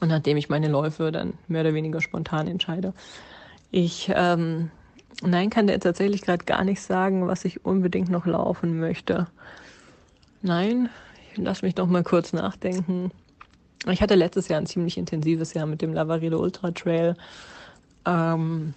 Und 0.00 0.08
nachdem 0.08 0.36
ich 0.36 0.48
meine 0.48 0.68
Läufe 0.68 1.10
dann 1.10 1.34
mehr 1.48 1.62
oder 1.62 1.74
weniger 1.74 2.00
spontan 2.00 2.46
entscheide. 2.46 2.92
Ich 3.70 4.10
ähm, 4.14 4.70
nein, 5.22 5.50
kann 5.50 5.66
dir 5.66 5.78
tatsächlich 5.78 6.22
gerade 6.22 6.44
gar 6.44 6.64
nicht 6.64 6.82
sagen, 6.82 7.26
was 7.26 7.44
ich 7.44 7.64
unbedingt 7.64 8.10
noch 8.10 8.26
laufen 8.26 8.80
möchte. 8.80 9.28
Nein, 10.42 10.88
lass 11.36 11.62
mich 11.62 11.76
noch 11.76 11.86
mal 11.86 12.02
kurz 12.02 12.32
nachdenken. 12.32 13.10
Ich 13.88 14.02
hatte 14.02 14.14
letztes 14.14 14.48
Jahr 14.48 14.60
ein 14.60 14.66
ziemlich 14.66 14.98
intensives 14.98 15.54
Jahr 15.54 15.66
mit 15.66 15.80
dem 15.82 15.94
Lavaredo 15.94 16.38
Ultra 16.38 16.70
Trail, 16.70 17.16
ähm, 18.06 18.74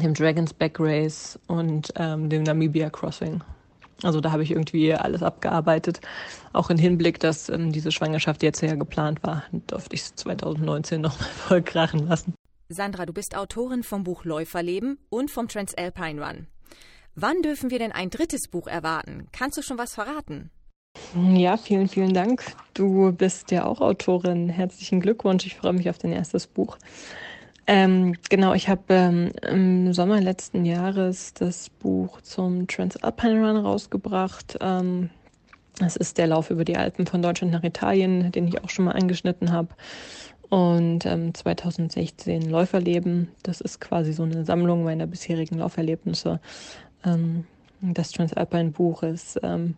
dem 0.00 0.14
Dragon's 0.14 0.54
Back 0.54 0.76
Race 0.78 1.38
und 1.46 1.92
ähm, 1.96 2.28
dem 2.30 2.42
Namibia 2.42 2.90
Crossing. 2.90 3.42
Also 4.02 4.20
da 4.20 4.32
habe 4.32 4.42
ich 4.42 4.50
irgendwie 4.50 4.92
alles 4.94 5.22
abgearbeitet. 5.22 6.00
Auch 6.52 6.70
im 6.70 6.78
Hinblick, 6.78 7.20
dass 7.20 7.48
ähm, 7.48 7.72
diese 7.72 7.92
Schwangerschaft 7.92 8.42
jetzt 8.42 8.60
ja 8.60 8.74
geplant 8.74 9.22
war, 9.22 9.44
durfte 9.66 9.94
ich 9.94 10.02
es 10.02 10.14
2019 10.16 11.00
nochmal 11.00 11.28
voll 11.28 11.62
krachen 11.62 12.06
lassen. 12.08 12.34
Sandra, 12.68 13.04
du 13.04 13.12
bist 13.12 13.36
Autorin 13.36 13.82
vom 13.82 14.04
Buch 14.04 14.24
Läuferleben 14.24 14.98
und 15.10 15.30
vom 15.30 15.48
Transalpine 15.48 16.24
Run. 16.24 16.46
Wann 17.14 17.42
dürfen 17.42 17.70
wir 17.70 17.78
denn 17.78 17.92
ein 17.92 18.08
drittes 18.08 18.48
Buch 18.48 18.66
erwarten? 18.66 19.28
Kannst 19.32 19.58
du 19.58 19.62
schon 19.62 19.76
was 19.76 19.94
verraten? 19.94 20.50
Ja, 21.34 21.56
vielen, 21.56 21.88
vielen 21.88 22.14
Dank. 22.14 22.42
Du 22.72 23.12
bist 23.12 23.50
ja 23.50 23.66
auch 23.66 23.80
Autorin. 23.80 24.48
Herzlichen 24.48 25.00
Glückwunsch. 25.00 25.44
Ich 25.44 25.56
freue 25.56 25.74
mich 25.74 25.90
auf 25.90 25.98
dein 25.98 26.12
erstes 26.12 26.46
Buch. 26.46 26.78
Ähm, 27.66 28.16
genau, 28.30 28.54
ich 28.54 28.68
habe 28.68 28.82
ähm, 28.88 29.32
im 29.42 29.92
Sommer 29.92 30.20
letzten 30.20 30.64
Jahres 30.64 31.34
das 31.34 31.68
Buch 31.68 32.20
zum 32.22 32.66
Transalpine 32.66 33.46
Run 33.46 33.56
rausgebracht. 33.58 34.56
Ähm, 34.60 35.10
das 35.78 35.96
ist 35.96 36.18
der 36.18 36.28
Lauf 36.28 36.50
über 36.50 36.64
die 36.64 36.76
Alpen 36.76 37.06
von 37.06 37.20
Deutschland 37.20 37.52
nach 37.52 37.64
Italien, 37.64 38.32
den 38.32 38.48
ich 38.48 38.62
auch 38.62 38.70
schon 38.70 38.86
mal 38.86 38.92
angeschnitten 38.92 39.52
habe. 39.52 39.68
Und 40.54 41.04
ähm, 41.04 41.34
2016 41.34 42.48
Läuferleben, 42.48 43.26
das 43.42 43.60
ist 43.60 43.80
quasi 43.80 44.12
so 44.12 44.22
eine 44.22 44.44
Sammlung 44.44 44.84
meiner 44.84 45.08
bisherigen 45.08 45.58
Lauferlebnisse. 45.58 46.38
Ähm, 47.04 47.44
das 47.80 48.12
Transalpine 48.12 48.70
Buch 48.70 49.02
ist, 49.02 49.40
ähm, 49.42 49.74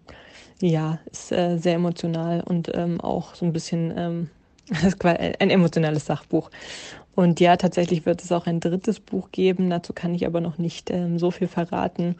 ja, 0.61 0.98
ist 1.11 1.33
äh, 1.33 1.57
sehr 1.57 1.77
emotional 1.77 2.42
und 2.42 2.70
ähm, 2.74 3.00
auch 3.00 3.35
so 3.35 3.46
ein 3.46 3.55
bisschen 3.55 3.90
ähm, 3.96 4.31
ein 5.03 5.48
emotionales 5.48 6.05
Sachbuch. 6.05 6.50
Und 7.14 7.40
ja, 7.40 7.57
tatsächlich 7.57 8.05
wird 8.05 8.22
es 8.22 8.31
auch 8.31 8.46
ein 8.46 8.61
drittes 8.61 9.00
Buch 9.00 9.31
geben. 9.33 9.70
Dazu 9.70 9.94
kann 9.94 10.14
ich 10.14 10.27
aber 10.27 10.42
noch 10.42 10.59
nicht 10.59 10.90
ähm, 10.90 11.18
so 11.18 11.31
viel 11.31 11.48
verraten. 11.48 12.16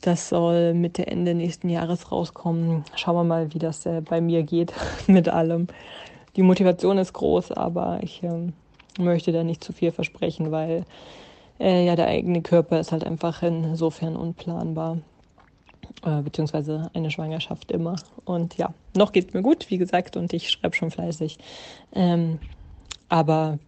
Das 0.00 0.28
soll 0.28 0.74
Mitte, 0.74 1.08
Ende 1.08 1.34
nächsten 1.34 1.68
Jahres 1.68 2.12
rauskommen. 2.12 2.84
Schauen 2.94 3.16
wir 3.16 3.24
mal, 3.24 3.52
wie 3.52 3.58
das 3.58 3.84
äh, 3.84 4.00
bei 4.00 4.20
mir 4.20 4.44
geht 4.44 4.72
mit 5.08 5.28
allem 5.28 5.66
die 6.36 6.42
Motivation 6.42 6.98
ist 6.98 7.12
groß, 7.12 7.52
aber 7.52 8.00
ich 8.02 8.22
ähm, 8.22 8.52
möchte 8.98 9.32
da 9.32 9.42
nicht 9.42 9.64
zu 9.64 9.72
viel 9.72 9.92
versprechen, 9.92 10.52
weil 10.52 10.84
äh, 11.58 11.84
ja 11.84 11.96
der 11.96 12.06
eigene 12.06 12.42
Körper 12.42 12.78
ist 12.78 12.92
halt 12.92 13.04
einfach 13.04 13.42
insofern 13.42 14.16
unplanbar. 14.16 14.98
Äh, 16.04 16.22
beziehungsweise 16.22 16.90
eine 16.94 17.10
Schwangerschaft 17.10 17.72
immer. 17.72 17.96
Und 18.24 18.56
ja, 18.58 18.74
noch 18.94 19.12
geht 19.12 19.28
es 19.28 19.34
mir 19.34 19.42
gut, 19.42 19.70
wie 19.70 19.78
gesagt, 19.78 20.16
und 20.16 20.32
ich 20.32 20.50
schreibe 20.50 20.76
schon 20.76 20.90
fleißig. 20.90 21.38
Ähm, 21.92 22.38
aber 23.08 23.58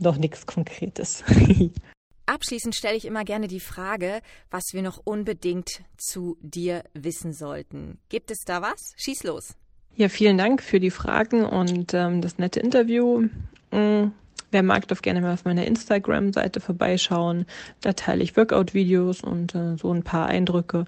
noch 0.00 0.16
nichts 0.16 0.46
Konkretes. 0.46 1.22
Abschließend 2.26 2.76
stelle 2.76 2.96
ich 2.96 3.04
immer 3.04 3.24
gerne 3.24 3.48
die 3.48 3.60
Frage, 3.60 4.20
was 4.50 4.72
wir 4.72 4.82
noch 4.82 5.00
unbedingt 5.04 5.82
zu 5.96 6.36
dir 6.40 6.84
wissen 6.94 7.32
sollten. 7.32 7.98
Gibt 8.08 8.30
es 8.30 8.38
da 8.46 8.62
was? 8.62 8.94
Schieß 8.96 9.24
los. 9.24 9.56
Ja, 9.96 10.08
vielen 10.08 10.38
Dank 10.38 10.62
für 10.62 10.80
die 10.80 10.90
Fragen 10.90 11.44
und 11.44 11.92
ähm, 11.94 12.22
das 12.22 12.38
nette 12.38 12.60
Interview. 12.60 13.28
Mhm. 13.70 14.12
Wer 14.52 14.62
mag, 14.64 14.88
darf 14.88 15.02
gerne 15.02 15.20
mal 15.20 15.34
auf 15.34 15.44
meiner 15.44 15.66
Instagram-Seite 15.66 16.60
vorbeischauen. 16.60 17.46
Da 17.82 17.92
teile 17.92 18.22
ich 18.22 18.36
Workout-Videos 18.36 19.20
und 19.20 19.54
äh, 19.54 19.76
so 19.76 19.92
ein 19.92 20.02
paar 20.02 20.26
Eindrücke 20.26 20.86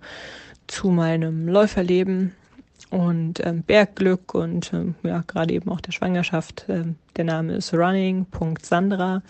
zu 0.66 0.88
meinem 0.88 1.46
Läuferleben 1.46 2.32
und 2.90 3.44
ähm, 3.44 3.62
Bergglück 3.62 4.34
und 4.34 4.72
ähm, 4.72 4.96
ja, 5.02 5.22
gerade 5.26 5.54
eben 5.54 5.70
auch 5.70 5.80
der 5.80 5.92
Schwangerschaft. 5.92 6.66
Ähm, 6.68 6.96
der 7.16 7.24
Name 7.24 7.54
ist 7.54 7.72
running.sandra. 7.72 9.22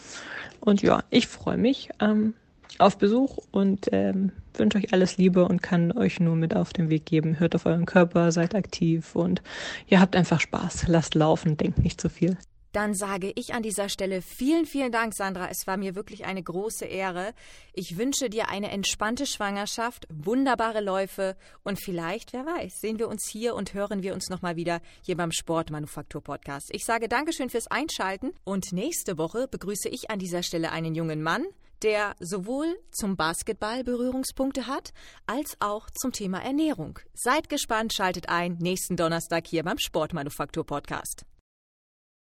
Und 0.61 0.83
ja, 0.83 1.05
ich 1.11 1.27
freue 1.27 1.59
mich 1.59 1.91
ähm, 2.01 2.35
auf 2.81 2.99
Besuch 2.99 3.39
und 3.51 3.89
ähm, 3.93 4.33
wünsche 4.55 4.79
euch 4.79 4.93
alles 4.93 5.17
Liebe 5.17 5.45
und 5.45 5.63
kann 5.63 5.93
euch 5.93 6.21
nur 6.21 6.37
mit 6.37 6.55
auf 6.55 6.73
den 6.73 6.89
Weg 6.91 7.07
geben. 7.07 7.39
Hört 7.39 7.55
auf 7.55 7.67
euren 7.67 7.87
Körper, 7.87 8.33
seid 8.33 8.55
aktiv 8.55 9.15
und 9.15 9.43
ihr 9.87 10.01
habt 10.01 10.17
einfach 10.17 10.41
Spaß. 10.41 10.89
Lasst 10.89 11.15
laufen, 11.15 11.57
denkt 11.57 11.79
nicht 11.79 12.01
zu 12.01 12.09
viel. 12.09 12.37
Dann 12.73 12.95
sage 12.95 13.33
ich 13.35 13.53
an 13.53 13.63
dieser 13.63 13.91
Stelle 13.91 14.23
vielen, 14.23 14.65
vielen 14.65 14.93
Dank, 14.93 15.13
Sandra. 15.15 15.49
Es 15.51 15.67
war 15.67 15.77
mir 15.77 15.95
wirklich 15.95 16.25
eine 16.25 16.43
große 16.43 16.87
Ehre. 16.87 17.35
Ich 17.75 17.99
wünsche 17.99 18.31
dir 18.31 18.49
eine 18.49 18.71
entspannte 18.71 19.27
Schwangerschaft, 19.27 20.09
wunderbare 20.11 20.81
Läufe 20.81 21.37
und 21.65 21.79
vielleicht, 21.79 22.33
wer 22.33 22.47
weiß, 22.47 22.81
sehen 22.81 22.99
wir 22.99 23.09
uns 23.09 23.29
hier 23.31 23.55
und 23.55 23.75
hören 23.75 24.03
wir 24.03 24.15
uns 24.15 24.31
nochmal 24.31 24.57
wieder 24.57 24.81
hier 25.03 25.19
beim 25.19 25.33
Sportmanufaktur 25.33 26.23
Podcast. 26.23 26.71
Ich 26.73 26.87
sage 26.87 27.09
Dankeschön 27.09 27.51
fürs 27.51 27.67
Einschalten 27.67 28.33
und 28.45 28.73
nächste 28.73 29.19
Woche 29.19 29.49
begrüße 29.49 29.91
ich 29.91 30.11
an 30.11 30.19
dieser 30.19 30.43
Stelle 30.43 30.73
einen 30.73 30.95
jungen 30.95 31.23
Mann, 31.23 31.45
der 31.83 32.15
sowohl 32.21 32.79
zum 32.91 33.17
Basketball 33.17 33.85
Berührungspunkte 33.85 34.67
hat, 34.67 34.93
als 35.27 35.57
auch 35.61 35.91
zum 35.91 36.13
Thema 36.13 36.43
Ernährung. 36.43 36.99
Seid 37.15 37.49
gespannt, 37.49 37.93
schaltet 37.93 38.29
ein 38.29 38.57
nächsten 38.61 38.97
Donnerstag 38.97 39.47
hier 39.47 39.65
beim 39.65 39.79
Sportmanufaktur 39.79 40.65
Podcast. 40.65 41.25